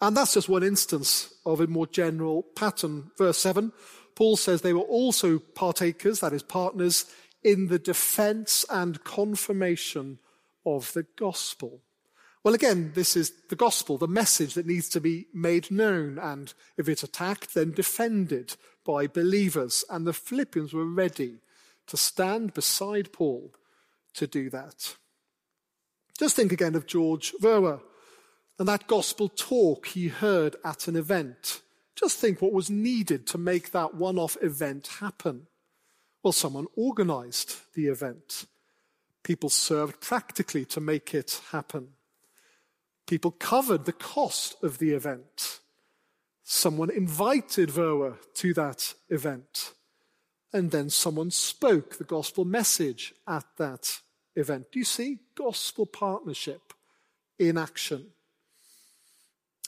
And 0.00 0.16
that's 0.16 0.34
just 0.34 0.48
one 0.48 0.62
instance 0.62 1.34
of 1.44 1.60
a 1.60 1.66
more 1.66 1.86
general 1.86 2.42
pattern. 2.42 3.10
Verse 3.16 3.38
7 3.38 3.72
Paul 4.14 4.36
says 4.36 4.62
they 4.62 4.72
were 4.72 4.80
also 4.80 5.38
partakers, 5.38 6.20
that 6.20 6.32
is, 6.32 6.42
partners, 6.42 7.04
in 7.44 7.68
the 7.68 7.78
defense 7.78 8.64
and 8.70 9.04
confirmation 9.04 10.18
of 10.64 10.92
the 10.94 11.06
gospel. 11.16 11.82
Well, 12.46 12.54
again, 12.54 12.92
this 12.94 13.16
is 13.16 13.32
the 13.48 13.56
gospel, 13.56 13.98
the 13.98 14.06
message 14.06 14.54
that 14.54 14.68
needs 14.68 14.88
to 14.90 15.00
be 15.00 15.26
made 15.34 15.68
known, 15.68 16.16
and 16.16 16.54
if 16.76 16.88
it's 16.88 17.02
attacked, 17.02 17.54
then 17.54 17.72
defended 17.72 18.54
by 18.84 19.08
believers. 19.08 19.84
And 19.90 20.06
the 20.06 20.12
Philippians 20.12 20.72
were 20.72 20.86
ready 20.86 21.38
to 21.88 21.96
stand 21.96 22.54
beside 22.54 23.12
Paul 23.12 23.52
to 24.14 24.28
do 24.28 24.48
that. 24.50 24.94
Just 26.16 26.36
think 26.36 26.52
again 26.52 26.76
of 26.76 26.86
George 26.86 27.32
Verwer 27.42 27.80
and 28.60 28.68
that 28.68 28.86
gospel 28.86 29.28
talk 29.28 29.88
he 29.88 30.06
heard 30.06 30.54
at 30.64 30.86
an 30.86 30.94
event. 30.94 31.62
Just 31.96 32.20
think 32.20 32.40
what 32.40 32.52
was 32.52 32.70
needed 32.70 33.26
to 33.26 33.38
make 33.38 33.72
that 33.72 33.96
one 33.96 34.20
off 34.20 34.36
event 34.40 34.86
happen. 35.00 35.48
Well, 36.22 36.32
someone 36.32 36.68
organized 36.76 37.56
the 37.74 37.88
event. 37.88 38.46
People 39.24 39.50
served 39.50 40.00
practically 40.00 40.64
to 40.66 40.80
make 40.80 41.12
it 41.12 41.40
happen. 41.50 41.88
People 43.06 43.30
covered 43.30 43.84
the 43.84 43.92
cost 43.92 44.62
of 44.62 44.78
the 44.78 44.90
event. 44.90 45.60
Someone 46.42 46.90
invited 46.90 47.70
Verwer 47.70 48.16
to 48.34 48.52
that 48.54 48.94
event. 49.08 49.72
And 50.52 50.70
then 50.70 50.90
someone 50.90 51.30
spoke 51.30 51.96
the 51.96 52.04
gospel 52.04 52.44
message 52.44 53.14
at 53.28 53.44
that 53.58 54.00
event. 54.34 54.66
Do 54.72 54.78
you 54.78 54.84
see? 54.84 55.18
Gospel 55.34 55.86
partnership 55.86 56.72
in 57.38 57.58
action. 57.58 58.06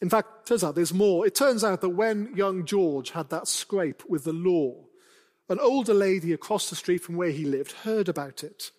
In 0.01 0.09
fact, 0.09 0.46
turns 0.46 0.62
out 0.62 0.74
there's 0.74 0.94
more. 0.94 1.27
It 1.27 1.35
turns 1.35 1.64
out 1.64 1.81
that 1.81 1.88
when 1.90 2.35
young 2.37 2.64
George 2.64 3.11
had 3.11 3.31
that 3.31 3.48
scrape 3.48 4.05
with 4.09 4.24
the 4.24 4.33
law, 4.33 4.85
an 5.48 5.59
older 5.61 5.94
lady 5.94 6.33
across 6.33 6.70
the 6.70 6.77
street 6.77 7.03
from 7.03 7.16
where 7.16 7.31
he 7.31 7.44
lived 7.44 7.72
heard 7.72 8.09
about 8.09 8.44
it. 8.44 8.70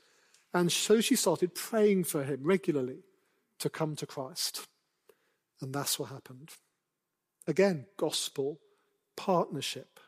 And 0.54 0.72
so 0.72 1.02
she 1.02 1.16
started 1.16 1.56
praying 1.56 2.06
for 2.06 2.24
him 2.24 2.40
regularly 2.44 3.04
to 3.60 3.70
come 3.70 3.96
to 3.98 4.06
Christ. 4.06 4.68
And 5.62 5.74
that's 5.74 6.00
what 6.00 6.10
happened. 6.10 6.50
Again, 7.48 7.86
gospel 7.98 8.60
partnership. 9.16 10.00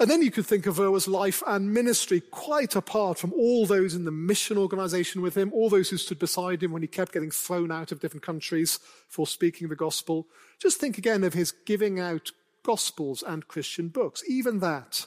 And 0.00 0.10
then 0.10 0.22
you 0.22 0.32
could 0.32 0.44
think 0.44 0.66
of 0.66 0.76
Verwer's 0.76 1.06
life 1.06 1.42
and 1.46 1.72
ministry 1.72 2.20
quite 2.20 2.74
apart 2.74 3.16
from 3.16 3.32
all 3.32 3.64
those 3.64 3.94
in 3.94 4.04
the 4.04 4.10
mission 4.10 4.58
organization 4.58 5.22
with 5.22 5.36
him, 5.36 5.52
all 5.52 5.70
those 5.70 5.88
who 5.88 5.96
stood 5.96 6.18
beside 6.18 6.62
him 6.62 6.72
when 6.72 6.82
he 6.82 6.88
kept 6.88 7.12
getting 7.12 7.30
thrown 7.30 7.70
out 7.70 7.92
of 7.92 8.00
different 8.00 8.24
countries 8.24 8.80
for 9.08 9.26
speaking 9.26 9.68
the 9.68 9.76
gospel. 9.76 10.26
Just 10.60 10.80
think 10.80 10.98
again 10.98 11.22
of 11.22 11.32
his 11.32 11.52
giving 11.52 12.00
out 12.00 12.32
gospels 12.64 13.22
and 13.24 13.46
Christian 13.46 13.88
books. 13.88 14.24
Even 14.28 14.58
that, 14.58 15.06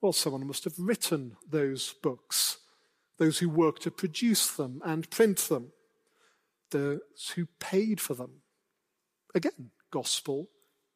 well, 0.00 0.14
someone 0.14 0.46
must 0.46 0.64
have 0.64 0.78
written 0.78 1.36
those 1.48 1.94
books, 2.02 2.58
those 3.18 3.38
who 3.38 3.48
worked 3.48 3.82
to 3.82 3.90
produce 3.90 4.50
them 4.50 4.80
and 4.84 5.10
print 5.10 5.38
them, 5.48 5.72
those 6.70 7.00
who 7.34 7.46
paid 7.58 8.00
for 8.00 8.14
them. 8.14 8.42
Again, 9.34 9.70
gospel 9.90 10.48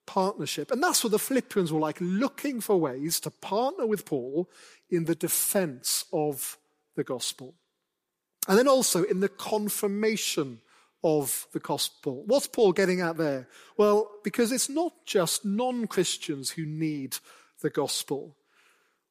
partnership. 0.07 0.71
And 0.71 0.83
that's 0.83 1.05
what 1.05 1.11
the 1.11 1.19
Philippians 1.19 1.73
were 1.73 1.81
like, 1.81 1.99
looking 2.01 2.61
for 2.61 2.77
ways 2.77 3.21
to 3.21 3.31
partner 3.31 3.87
with 3.87 4.05
Paul 4.05 4.51
in 4.91 5.05
the 5.05 5.15
defense 5.15 6.05
of 6.13 6.59
the 6.97 7.05
gospel. 7.05 7.55
And 8.49 8.59
then 8.59 8.69
also 8.69 9.05
in 9.05 9.21
the 9.21 9.29
confirmation 9.29 10.61
of 11.05 11.47
the 11.53 11.61
gospel. 11.61 12.23
What's 12.27 12.47
Paul 12.47 12.73
getting 12.73 13.01
at 13.01 13.17
there? 13.17 13.49
Well, 13.77 14.11
because 14.23 14.53
it's 14.53 14.69
not 14.69 14.93
just 15.07 15.45
non 15.45 15.87
Christians 15.87 16.51
who 16.51 16.65
need 16.65 17.17
the 17.61 17.71
gospel. 17.71 18.37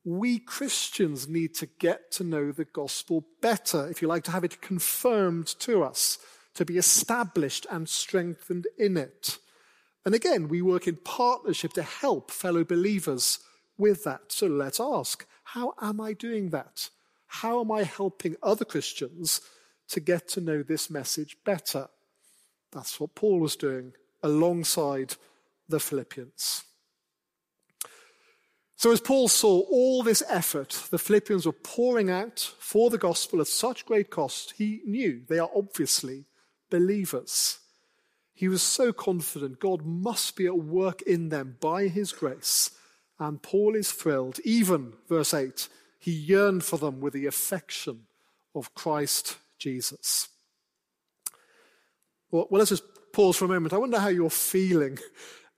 We 0.04 0.40
Christians 0.40 1.28
need 1.28 1.54
to 1.56 1.68
get 1.68 2.12
to 2.14 2.24
know 2.24 2.52
the 2.52 2.66
gospel 2.66 3.26
better, 3.42 3.88
if 3.88 4.02
you 4.02 4.08
like, 4.08 4.24
to 4.24 4.32
have 4.32 4.44
it 4.44 4.62
confirmed 4.62 5.48
to 5.60 5.84
us, 5.84 6.18
to 6.56 6.66
be 6.66 6.78
established 6.78 7.68
and 7.70 7.88
strengthened 7.88 8.68
in 8.78 8.98
it. 8.98 9.38
And 10.04 10.16
again, 10.16 10.48
we 10.48 10.62
work 10.62 10.88
in 10.88 10.96
partnership 10.96 11.74
to 11.74 11.84
help 11.84 12.32
fellow 12.32 12.64
believers 12.64 13.40
with 13.78 14.04
that. 14.04 14.32
So 14.32 14.48
let's 14.48 14.80
ask, 14.80 15.26
how 15.44 15.76
am 15.80 16.02
I 16.02 16.14
doing 16.14 16.50
that? 16.50 16.90
How 17.28 17.62
am 17.62 17.72
I 17.72 17.84
helping 17.84 18.36
other 18.42 18.66
Christians 18.66 19.42
to 19.90 20.00
get 20.00 20.28
to 20.30 20.42
know 20.42 20.64
this 20.64 20.90
message 20.90 21.38
better? 21.46 21.88
That's 22.72 23.00
what 23.00 23.16
Paul 23.16 23.40
was 23.40 23.56
doing 23.56 23.94
alongside 24.24 25.16
the 25.70 25.80
Philippians. 25.80 26.64
So, 28.82 28.92
as 28.92 29.00
Paul 29.00 29.28
saw 29.28 29.60
all 29.70 30.02
this 30.02 30.24
effort 30.28 30.88
the 30.90 30.98
Philippians 30.98 31.46
were 31.46 31.52
pouring 31.52 32.10
out 32.10 32.40
for 32.58 32.90
the 32.90 32.98
gospel 32.98 33.40
at 33.40 33.46
such 33.46 33.86
great 33.86 34.10
cost, 34.10 34.56
he 34.58 34.82
knew 34.88 35.22
they 35.28 35.38
are 35.38 35.52
obviously 35.56 36.26
believers. 36.72 37.60
He 38.34 38.48
was 38.48 38.64
so 38.64 38.92
confident 38.92 39.60
God 39.60 39.86
must 39.86 40.36
be 40.36 40.48
at 40.48 40.58
work 40.58 41.04
in 41.04 41.30
them 41.30 41.58
by 41.60 41.90
his 41.90 42.12
grace. 42.12 42.72
And 43.20 43.40
Paul 43.40 43.76
is 43.76 43.92
thrilled. 43.92 44.40
Even, 44.44 44.94
verse 45.08 45.36
8, 45.36 45.70
he 46.00 46.10
yearned 46.10 46.64
for 46.64 46.78
them 46.78 47.02
with 47.02 47.14
the 47.14 47.28
affection 47.28 48.08
of 48.56 48.74
Christ 48.74 49.38
Jesus. 49.60 50.28
Well, 52.32 52.48
well, 52.50 52.58
let's 52.58 52.72
just 52.72 53.14
pause 53.14 53.38
for 53.38 53.46
a 53.46 53.48
moment. 53.48 53.74
I 53.74 53.78
wonder 53.78 54.00
how 54.00 54.08
you're 54.08 54.32
feeling 54.32 54.98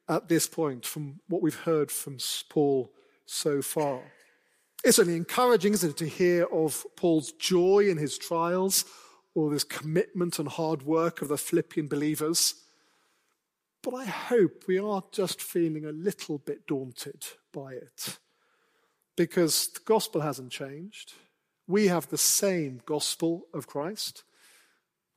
at 0.10 0.28
this 0.28 0.46
point 0.46 0.86
from 0.86 1.22
what 1.30 1.42
we've 1.42 1.56
heard 1.56 1.90
from 1.90 2.18
Paul 2.50 2.92
so 3.26 3.62
far. 3.62 4.02
It's 4.84 5.00
only 5.00 5.16
encouraging, 5.16 5.74
isn't 5.74 5.92
it, 5.92 5.98
to 5.98 6.08
hear 6.08 6.46
of 6.46 6.86
Paul's 6.98 7.32
joy 7.34 7.88
in 7.90 7.98
his 7.98 8.18
trials, 8.18 8.86
or 9.34 9.50
this 9.50 9.64
commitment 9.64 10.40
and 10.40 10.48
hard 10.48 10.84
work 10.84 11.22
of 11.22 11.30
the 11.30 11.38
Philippian 11.38 11.88
believers. 11.88 12.56
But 13.82 13.96
I 13.96 14.06
hope 14.06 14.64
we 14.68 14.80
are 14.80 15.04
just 15.12 15.42
feeling 15.42 15.86
a 15.86 15.92
little 15.92 16.38
bit 16.38 16.68
daunted 16.68 17.26
by 17.52 17.74
it 17.74 18.20
because 19.16 19.68
the 19.68 19.82
gospel 19.86 20.22
hasn't 20.22 20.52
changed. 20.52 21.14
We 21.68 21.88
have 21.88 22.10
the 22.10 22.18
same 22.18 22.82
gospel 22.86 23.48
of 23.54 23.68
Christ. 23.68 24.24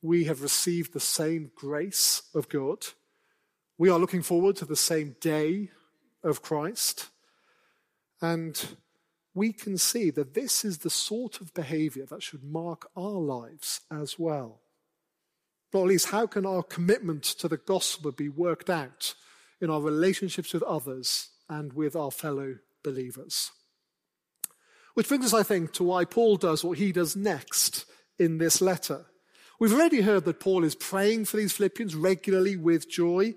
We 0.03 0.25
have 0.25 0.43
received 0.43 0.93
the 0.93 1.01
same 1.01 1.51
grace 1.55 2.23
of 2.35 2.49
God. 2.49 2.87
We 3.79 3.91
are 3.91 3.99
looking 3.99 4.23
forward 4.23 4.57
to 4.57 4.65
the 4.65 4.77
same 4.77 5.17
day 5.21 5.71
of 6.23 6.43
Christ. 6.43 7.09
And 8.21 8.77
we 9.35 9.53
can 9.53 9.77
see 9.77 10.11
that 10.11 10.35
this 10.35 10.65
is 10.65 10.79
the 10.79 10.91
sort 10.91 11.41
of 11.41 11.53
behavior 11.53 12.07
that 12.07 12.23
should 12.23 12.43
mark 12.43 12.89
our 12.97 13.21
lives 13.21 13.81
as 13.91 14.19
well. 14.19 14.61
At 15.75 15.83
least, 15.83 16.09
how 16.09 16.27
can 16.27 16.47
our 16.47 16.63
commitment 16.63 17.23
to 17.25 17.49
the 17.49 17.59
gospel 17.59 18.11
be 18.11 18.31
worked 18.31 18.71
out 18.71 19.15
in 19.61 19.69
our 19.69 19.81
relationships 19.81 20.55
with 20.55 20.63
others 20.63 21.29
and 21.51 21.75
with 21.75 21.95
our 21.95 22.11
fellow 22.11 22.57
believers? 22.83 23.51
Which 24.95 25.09
brings 25.09 25.27
us, 25.27 25.35
I 25.35 25.43
think, 25.43 25.75
to 25.75 25.85
why 25.85 26.07
Paul 26.07 26.37
does 26.37 26.65
what 26.65 26.79
he 26.79 26.93
does 26.93 27.15
next 27.15 27.85
in 28.19 28.39
this 28.39 28.63
letter. 28.63 29.05
We've 29.61 29.75
already 29.75 30.01
heard 30.01 30.25
that 30.25 30.41
Paul 30.41 30.65
is 30.65 30.75
praying 30.75 31.27
for 31.27 31.37
these 31.37 31.53
Philippians 31.53 31.95
regularly 31.95 32.57
with 32.57 32.91
joy, 32.91 33.35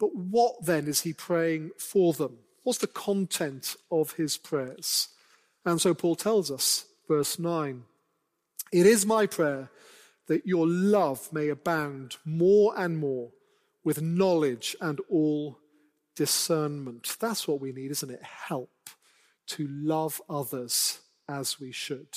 but 0.00 0.14
what 0.16 0.64
then 0.64 0.88
is 0.88 1.02
he 1.02 1.12
praying 1.12 1.70
for 1.78 2.12
them? 2.12 2.38
What's 2.66 2.80
the 2.80 2.88
content 2.88 3.76
of 3.92 4.14
his 4.14 4.36
prayers? 4.36 5.10
And 5.64 5.80
so 5.80 5.94
Paul 5.94 6.16
tells 6.16 6.50
us, 6.50 6.86
verse 7.06 7.38
9, 7.38 7.84
It 8.72 8.86
is 8.86 9.06
my 9.06 9.26
prayer 9.26 9.70
that 10.26 10.48
your 10.48 10.66
love 10.66 11.32
may 11.32 11.48
abound 11.48 12.16
more 12.24 12.74
and 12.76 12.98
more 12.98 13.30
with 13.84 14.02
knowledge 14.02 14.74
and 14.80 15.00
all 15.08 15.60
discernment. 16.16 17.16
That's 17.20 17.46
what 17.46 17.60
we 17.60 17.70
need, 17.70 17.92
isn't 17.92 18.10
it? 18.10 18.24
Help 18.24 18.90
to 19.46 19.68
love 19.70 20.20
others 20.28 20.98
as 21.28 21.60
we 21.60 21.70
should. 21.70 22.08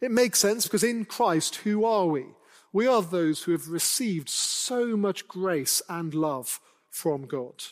It 0.00 0.10
makes 0.10 0.40
sense 0.40 0.64
because 0.64 0.82
in 0.82 1.04
Christ, 1.04 1.54
who 1.54 1.84
are 1.84 2.06
we? 2.06 2.26
We 2.72 2.88
are 2.88 3.02
those 3.02 3.44
who 3.44 3.52
have 3.52 3.68
received 3.68 4.28
so 4.28 4.96
much 4.96 5.28
grace 5.28 5.80
and 5.88 6.12
love 6.12 6.58
from 6.90 7.26
God. 7.28 7.62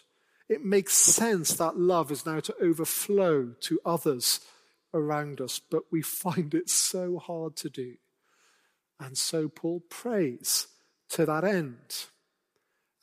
It 0.50 0.64
makes 0.64 0.94
sense 0.94 1.54
that 1.54 1.78
love 1.78 2.10
is 2.10 2.26
now 2.26 2.40
to 2.40 2.54
overflow 2.60 3.54
to 3.60 3.80
others 3.84 4.40
around 4.92 5.40
us, 5.40 5.60
but 5.60 5.84
we 5.92 6.02
find 6.02 6.52
it 6.54 6.68
so 6.68 7.18
hard 7.18 7.54
to 7.58 7.70
do. 7.70 7.94
And 8.98 9.16
so 9.16 9.48
Paul 9.48 9.84
prays 9.88 10.66
to 11.10 11.24
that 11.24 11.44
end. 11.44 12.06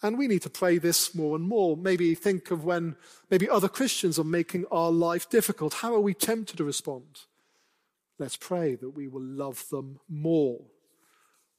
And 0.04 0.18
we 0.18 0.28
need 0.28 0.42
to 0.42 0.50
pray 0.50 0.78
this 0.78 1.16
more 1.16 1.38
and 1.38 1.46
more. 1.48 1.78
Maybe 1.78 2.14
think 2.16 2.52
of 2.52 2.66
when 2.66 2.98
maybe 3.32 3.50
other 3.50 3.70
Christians 3.70 4.20
are 4.20 4.26
making 4.26 4.66
our 4.70 4.92
life 4.92 5.30
difficult. 5.30 5.76
How 5.76 5.96
are 5.96 6.02
we 6.02 6.14
tempted 6.14 6.58
to 6.58 6.66
respond? 6.66 7.22
Let's 8.20 8.36
pray 8.36 8.76
that 8.76 8.90
we 8.90 9.08
will 9.08 9.24
love 9.24 9.70
them 9.70 10.02
more. 10.10 10.60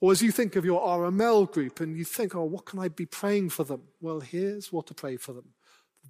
Or 0.01 0.13
as 0.13 0.23
you 0.23 0.33
think 0.33 0.55
of 0.55 0.67
your 0.67 0.87
RML 0.87 1.51
group 1.51 1.81
and 1.81 1.97
you 1.97 2.05
think, 2.05 2.37
oh, 2.37 2.45
what 2.45 2.67
can 2.67 2.79
I 2.79 2.89
be 2.89 3.07
praying 3.07 3.51
for 3.51 3.65
them? 3.65 3.85
Well, 4.03 4.21
here's 4.21 4.71
what 4.71 4.87
to 4.89 4.95
pray 4.95 5.17
for 5.17 5.33
them 5.33 5.55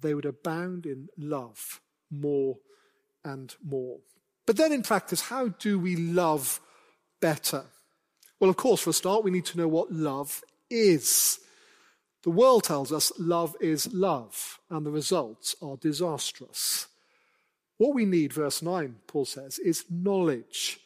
they 0.01 0.13
would 0.13 0.25
abound 0.25 0.85
in 0.85 1.09
love 1.17 1.81
more 2.11 2.57
and 3.23 3.55
more. 3.63 3.97
But 4.45 4.57
then 4.57 4.71
in 4.71 4.83
practice, 4.83 5.21
how 5.21 5.49
do 5.49 5.77
we 5.77 5.95
love 5.95 6.59
better? 7.21 7.63
Well, 8.39 8.49
of 8.49 8.57
course, 8.57 8.81
for 8.81 8.89
a 8.89 8.93
start, 8.93 9.23
we 9.23 9.31
need 9.31 9.45
to 9.47 9.57
know 9.57 9.67
what 9.67 9.91
love 9.91 10.43
is. 10.69 11.39
The 12.23 12.31
world 12.31 12.63
tells 12.63 12.91
us 12.91 13.11
love 13.19 13.55
is 13.61 13.93
love, 13.93 14.59
and 14.69 14.85
the 14.85 14.91
results 14.91 15.55
are 15.61 15.77
disastrous. 15.77 16.87
What 17.77 17.93
we 17.93 18.05
need, 18.05 18.33
verse 18.33 18.61
9, 18.61 18.95
Paul 19.07 19.25
says, 19.25 19.59
is 19.59 19.85
knowledge. 19.89 20.79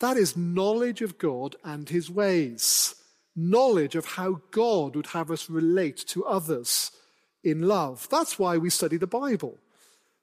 That 0.00 0.16
is 0.16 0.36
knowledge 0.36 1.02
of 1.02 1.18
God 1.18 1.54
and 1.62 1.88
his 1.88 2.10
ways, 2.10 2.96
knowledge 3.36 3.94
of 3.94 4.06
how 4.06 4.40
God 4.50 4.96
would 4.96 5.08
have 5.08 5.30
us 5.30 5.48
relate 5.48 5.98
to 6.08 6.24
others 6.24 6.90
in 7.42 7.62
love. 7.62 8.08
That's 8.10 8.38
why 8.38 8.58
we 8.58 8.70
study 8.70 8.96
the 8.96 9.06
Bible, 9.06 9.58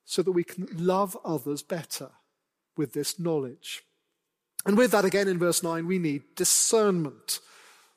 so 0.06 0.22
that 0.22 0.32
we 0.32 0.44
can 0.44 0.68
love 0.74 1.18
others 1.24 1.62
better 1.62 2.10
with 2.78 2.94
this 2.94 3.20
knowledge. 3.20 3.84
And 4.66 4.78
with 4.78 4.92
that, 4.92 5.06
again 5.06 5.28
in 5.28 5.40
verse 5.40 5.64
9, 5.64 5.86
we 5.86 6.00
need 6.00 6.36
discernment. 6.36 7.40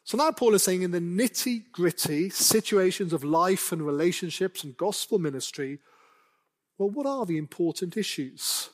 So 0.04 0.16
now 0.16 0.32
Paul 0.32 0.54
is 0.54 0.62
saying 0.62 0.82
in 0.82 0.90
the 0.90 1.00
nitty 1.00 1.70
gritty 1.72 2.30
situations 2.30 3.12
of 3.12 3.24
life 3.24 3.72
and 3.72 3.86
relationships 3.86 4.64
and 4.64 4.76
gospel 4.76 5.18
ministry, 5.18 5.78
well, 6.78 6.90
what 6.90 7.06
are 7.06 7.24
the 7.24 7.38
important 7.38 7.96
issues? 7.96 8.70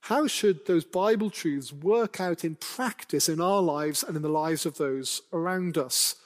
How 0.00 0.26
should 0.26 0.66
those 0.66 0.84
Bible 0.84 1.30
truths 1.30 1.72
work 1.72 2.20
out 2.20 2.44
in 2.44 2.56
practice 2.56 3.28
in 3.28 3.40
our 3.40 3.62
lives 3.62 4.02
and 4.02 4.16
in 4.16 4.22
the 4.22 4.28
lives 4.28 4.66
of 4.66 4.76
those 4.76 5.22
around 5.32 5.76
us? 5.78 6.16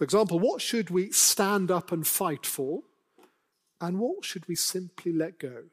For 0.00 0.04
example, 0.04 0.38
what 0.38 0.62
should 0.62 0.88
we 0.88 1.12
stand 1.12 1.70
up 1.70 1.92
and 1.92 2.06
fight 2.06 2.46
for? 2.46 2.84
And 3.82 3.98
what 3.98 4.24
should 4.24 4.48
we 4.48 4.54
simply 4.54 5.12
let 5.12 5.38
go? 5.38 5.64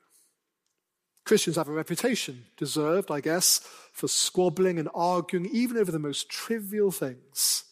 Christians 1.24 1.56
have 1.56 1.70
a 1.70 1.72
reputation, 1.72 2.44
deserved, 2.58 3.10
I 3.10 3.22
guess, 3.22 3.60
for 3.94 4.10
squabbling 4.10 4.80
and 4.80 4.90
arguing 4.94 5.46
even 5.54 5.78
over 5.78 5.94
the 5.94 5.98
most 5.98 6.28
trivial 6.28 6.92
things. 6.92 7.64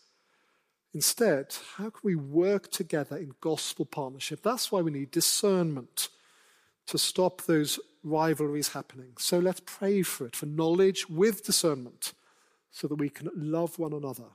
Instead, 0.93 1.57
how 1.75 1.89
can 1.89 1.99
we 2.05 2.15
work 2.15 2.71
together 2.71 3.17
in 3.17 3.33
gospel 3.41 3.83
partnership? 3.83 4.41
That's 4.41 4.71
why 4.71 4.79
we 4.79 4.91
need 4.91 5.11
discernment 5.11 6.07
to 6.87 6.97
stop 6.97 7.41
those 7.41 7.81
rivalries 8.01 8.69
happening. 8.69 9.11
So 9.19 9.39
let's 9.39 9.61
pray 9.65 10.03
for 10.03 10.25
it, 10.25 10.37
for 10.37 10.45
knowledge 10.45 11.09
with 11.09 11.43
discernment, 11.43 12.13
so 12.71 12.87
that 12.87 12.95
we 12.95 13.09
can 13.09 13.29
love 13.35 13.77
one 13.77 13.91
another 13.91 14.29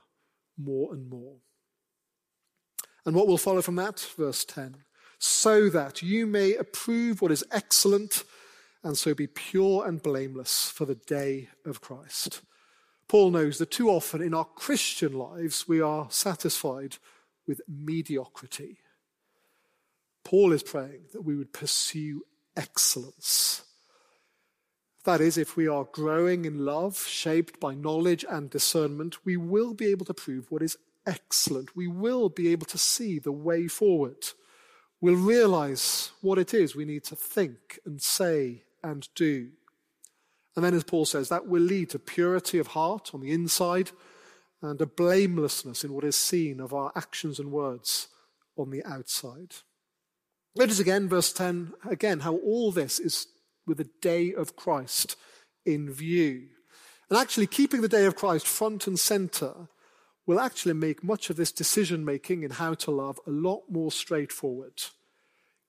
more 0.55 0.93
and 0.93 1.09
more. 1.09 1.37
And 3.05 3.15
what 3.15 3.27
will 3.27 3.37
follow 3.37 3.61
from 3.61 3.75
that? 3.75 3.99
Verse 4.17 4.45
10 4.45 4.83
so 5.23 5.69
that 5.69 6.01
you 6.01 6.25
may 6.25 6.55
approve 6.55 7.21
what 7.21 7.31
is 7.31 7.43
excellent 7.51 8.23
and 8.83 8.97
so 8.97 9.13
be 9.13 9.27
pure 9.27 9.85
and 9.85 10.01
blameless 10.01 10.71
for 10.71 10.85
the 10.85 10.95
day 10.95 11.47
of 11.63 11.79
Christ. 11.79 12.41
Paul 13.07 13.29
knows 13.29 13.59
that 13.59 13.69
too 13.69 13.87
often 13.87 14.23
in 14.23 14.33
our 14.33 14.45
Christian 14.45 15.13
lives 15.13 15.67
we 15.67 15.79
are 15.79 16.07
satisfied 16.09 16.97
with 17.45 17.61
mediocrity. 17.67 18.79
Paul 20.23 20.53
is 20.53 20.63
praying 20.63 21.03
that 21.13 21.21
we 21.21 21.35
would 21.35 21.53
pursue 21.53 22.23
excellence. 22.57 23.63
That 25.03 25.21
is, 25.21 25.37
if 25.37 25.55
we 25.55 25.67
are 25.67 25.87
growing 25.91 26.45
in 26.45 26.65
love, 26.65 26.97
shaped 26.97 27.59
by 27.59 27.75
knowledge 27.75 28.25
and 28.27 28.49
discernment, 28.49 29.23
we 29.25 29.37
will 29.37 29.73
be 29.73 29.87
able 29.87 30.05
to 30.05 30.13
prove 30.13 30.49
what 30.51 30.63
is 30.63 30.77
excellent. 31.05 31.75
We 31.75 31.87
will 31.87 32.29
be 32.29 32.49
able 32.49 32.65
to 32.67 32.77
see 32.77 33.19
the 33.19 33.31
way 33.31 33.67
forward. 33.67 34.27
We'll 34.99 35.15
realize 35.15 36.11
what 36.21 36.37
it 36.37 36.53
is 36.53 36.75
we 36.75 36.85
need 36.85 37.03
to 37.05 37.15
think 37.15 37.79
and 37.85 38.01
say 38.01 38.63
and 38.83 39.07
do. 39.15 39.49
And 40.55 40.65
then, 40.65 40.73
as 40.73 40.83
Paul 40.83 41.05
says, 41.05 41.29
that 41.29 41.47
will 41.47 41.61
lead 41.61 41.89
to 41.91 41.99
purity 41.99 42.59
of 42.59 42.67
heart 42.67 43.11
on 43.13 43.21
the 43.21 43.31
inside 43.31 43.91
and 44.61 44.79
a 44.81 44.85
blamelessness 44.85 45.83
in 45.83 45.93
what 45.93 46.03
is 46.03 46.15
seen 46.15 46.59
of 46.59 46.73
our 46.73 46.91
actions 46.95 47.39
and 47.39 47.51
words 47.51 48.09
on 48.57 48.69
the 48.69 48.83
outside. 48.85 49.55
Notice 50.55 50.79
again, 50.79 51.07
verse 51.07 51.31
10, 51.31 51.73
again, 51.89 52.19
how 52.19 52.35
all 52.35 52.71
this 52.71 52.99
is 52.99 53.27
with 53.65 53.77
the 53.77 53.89
day 54.01 54.33
of 54.33 54.55
Christ 54.55 55.15
in 55.65 55.91
view. 55.91 56.47
And 57.09 57.17
actually, 57.17 57.47
keeping 57.47 57.81
the 57.81 57.87
day 57.87 58.05
of 58.05 58.15
Christ 58.15 58.47
front 58.47 58.87
and 58.87 58.99
center 58.99 59.69
will 60.31 60.39
actually 60.39 60.73
make 60.73 61.03
much 61.03 61.29
of 61.29 61.35
this 61.35 61.51
decision 61.51 62.05
making 62.05 62.43
in 62.43 62.51
how 62.51 62.73
to 62.73 62.89
love 62.89 63.19
a 63.27 63.29
lot 63.29 63.63
more 63.69 63.91
straightforward. 63.91 64.81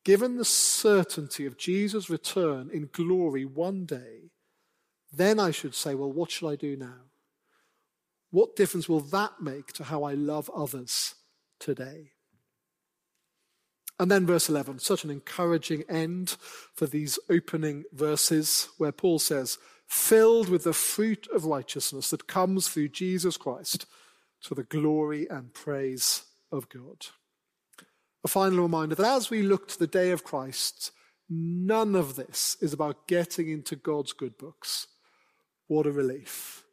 Given 0.05 0.37
the 0.37 0.45
certainty 0.45 1.47
of 1.47 1.59
Jesus' 1.59 2.09
return 2.09 2.71
in 2.73 2.89
glory 2.93 3.45
one 3.45 3.87
day, 3.87 4.31
then 5.13 5.41
I 5.41 5.51
should 5.51 5.75
say, 5.75 5.97
well, 5.97 6.13
what 6.13 6.31
should 6.31 6.49
I 6.49 6.55
do 6.55 6.77
now? 6.77 7.11
What 8.31 8.55
difference 8.55 8.89
will 8.89 9.01
that 9.01 9.41
make 9.41 9.73
to 9.73 9.85
how 9.85 10.05
I 10.05 10.15
love 10.15 10.49
others 10.55 11.17
today? 11.59 12.13
And 13.99 14.13
then 14.13 14.27
verse 14.27 14.49
11, 14.49 14.79
such 14.79 15.03
an 15.03 15.11
encouraging 15.11 15.83
end 15.89 16.37
for 16.73 16.87
these 16.87 17.19
opening 17.29 17.83
verses 17.93 18.69
where 18.79 18.93
Paul 18.93 19.19
says, 19.19 19.59
filled 19.89 20.49
with 20.49 20.63
the 20.63 20.73
fruit 20.73 21.27
of 21.35 21.47
righteousness 21.47 22.11
that 22.11 22.29
comes 22.29 22.69
through 22.69 22.91
Jesus 22.91 23.37
Christ 23.37 23.87
to 24.45 24.55
the 24.55 24.65
glory 24.65 25.29
and 25.29 25.55
praise 25.55 26.25
of 26.51 26.69
God. 26.69 27.07
A 28.25 28.29
final 28.29 28.63
reminder 28.63 28.95
that 28.95 29.17
as 29.17 29.31
we 29.31 29.43
look 29.43 29.69
to 29.69 29.79
the 29.79 29.87
day 29.87 30.11
of 30.11 30.25
Christ, 30.25 30.93
none 31.29 31.95
of 31.95 32.17
this 32.17 32.57
is 32.61 32.73
about 32.73 33.09
getting 33.09 33.49
into 33.49 33.77
God's 33.77 34.13
good 34.13 34.39
books. 34.39 34.87
What 35.67 35.87
a 35.87 35.93
relief. 35.93 36.65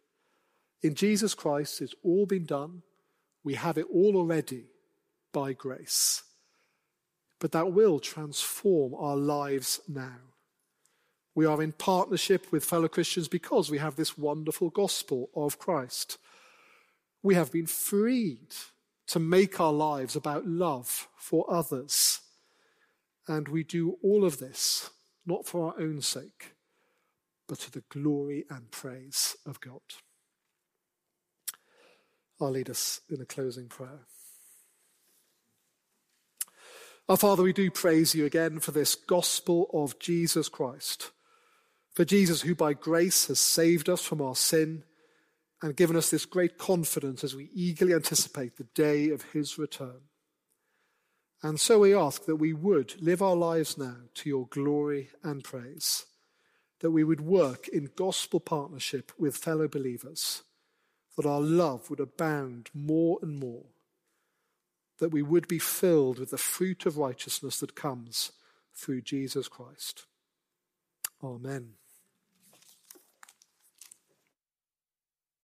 In 0.82 0.96
Jesus 0.96 1.34
Christ, 1.34 1.82
it's 1.82 1.96
all 2.04 2.26
been 2.26 2.46
done. 2.46 2.84
We 3.44 3.56
have 3.56 3.78
it 3.78 3.88
all 3.92 4.16
already 4.16 4.66
by 5.34 5.54
grace. 5.54 6.24
But 7.40 7.52
that 7.54 7.72
will 7.72 8.00
transform 8.00 8.94
our 8.94 9.16
lives 9.16 9.80
now. 9.88 10.18
We 11.36 11.46
are 11.46 11.62
in 11.62 11.72
partnership 11.72 12.52
with 12.52 12.66
fellow 12.66 12.88
Christians 12.88 13.28
because 13.28 13.72
we 13.72 13.78
have 13.78 13.96
this 13.96 14.18
wonderful 14.18 14.70
gospel 14.70 15.30
of 15.36 15.58
Christ. 15.58 16.18
We 17.22 17.36
have 17.36 17.52
been 17.52 17.68
freed 17.68 18.56
to 19.08 19.20
make 19.20 19.60
our 19.60 19.74
lives 19.74 20.16
about 20.16 20.46
love 20.46 21.08
for 21.18 21.52
others. 21.52 22.22
And 23.28 23.48
we 23.48 23.64
do 23.64 23.98
all 24.02 24.24
of 24.24 24.40
this 24.40 24.90
not 25.26 25.46
for 25.46 25.68
our 25.68 25.80
own 25.80 26.02
sake, 26.02 26.56
but 27.48 27.60
to 27.60 27.72
the 27.72 27.84
glory 27.90 28.46
and 28.50 28.72
praise 28.72 29.36
of 29.46 29.60
God. 29.60 29.82
I'll 32.42 32.52
lead 32.52 32.70
us 32.70 33.02
in 33.10 33.22
a 33.22 33.26
closing 33.26 33.68
prayer. 33.68 34.06
Our 37.08 37.18
Father, 37.18 37.44
we 37.44 37.54
do 37.54 37.70
praise 37.72 38.16
you 38.16 38.26
again 38.26 38.60
for 38.60 38.72
this 38.72 38.96
gospel 38.96 39.70
of 39.74 40.00
Jesus 40.00 40.48
Christ, 40.48 41.12
for 41.94 42.06
Jesus 42.06 42.42
who 42.42 42.56
by 42.56 42.74
grace 42.74 43.28
has 43.28 43.40
saved 43.40 43.90
us 43.90 44.04
from 44.04 44.22
our 44.22 44.36
sin 44.36 44.84
and 45.62 45.76
given 45.76 45.96
us 45.96 46.10
this 46.10 46.26
great 46.26 46.58
confidence 46.58 47.24
as 47.24 47.36
we 47.36 47.50
eagerly 47.54 47.94
anticipate 47.94 48.58
the 48.58 48.68
day 48.76 49.10
of 49.10 49.24
his 49.34 49.58
return. 49.58 50.02
And 51.42 51.60
so 51.60 51.80
we 51.80 51.94
ask 51.96 52.26
that 52.26 52.36
we 52.36 52.54
would 52.54 53.02
live 53.02 53.22
our 53.22 53.36
lives 53.36 53.78
now 53.78 53.96
to 54.16 54.30
your 54.30 54.48
glory 54.48 55.10
and 55.24 55.44
praise, 55.44 56.06
that 56.80 56.92
we 56.92 57.04
would 57.04 57.22
work 57.22 57.68
in 57.68 57.92
gospel 57.96 58.40
partnership 58.40 59.12
with 59.18 59.38
fellow 59.38 59.68
believers 59.68 60.44
that 61.20 61.28
our 61.28 61.42
love 61.42 61.90
would 61.90 62.00
abound 62.00 62.70
more 62.74 63.20
and 63.22 63.38
more, 63.40 63.66
that 65.00 65.10
we 65.10 65.22
would 65.22 65.50
be 65.50 65.60
filled 65.60 66.18
with 66.18 66.32
the 66.32 66.38
fruit 66.38 66.86
of 66.86 66.98
righteousness 66.98 67.60
that 67.60 67.76
comes 67.76 68.32
through 68.74 69.02
Jesus 69.02 69.50
Christ. 69.50 70.06
Amen. 71.22 71.79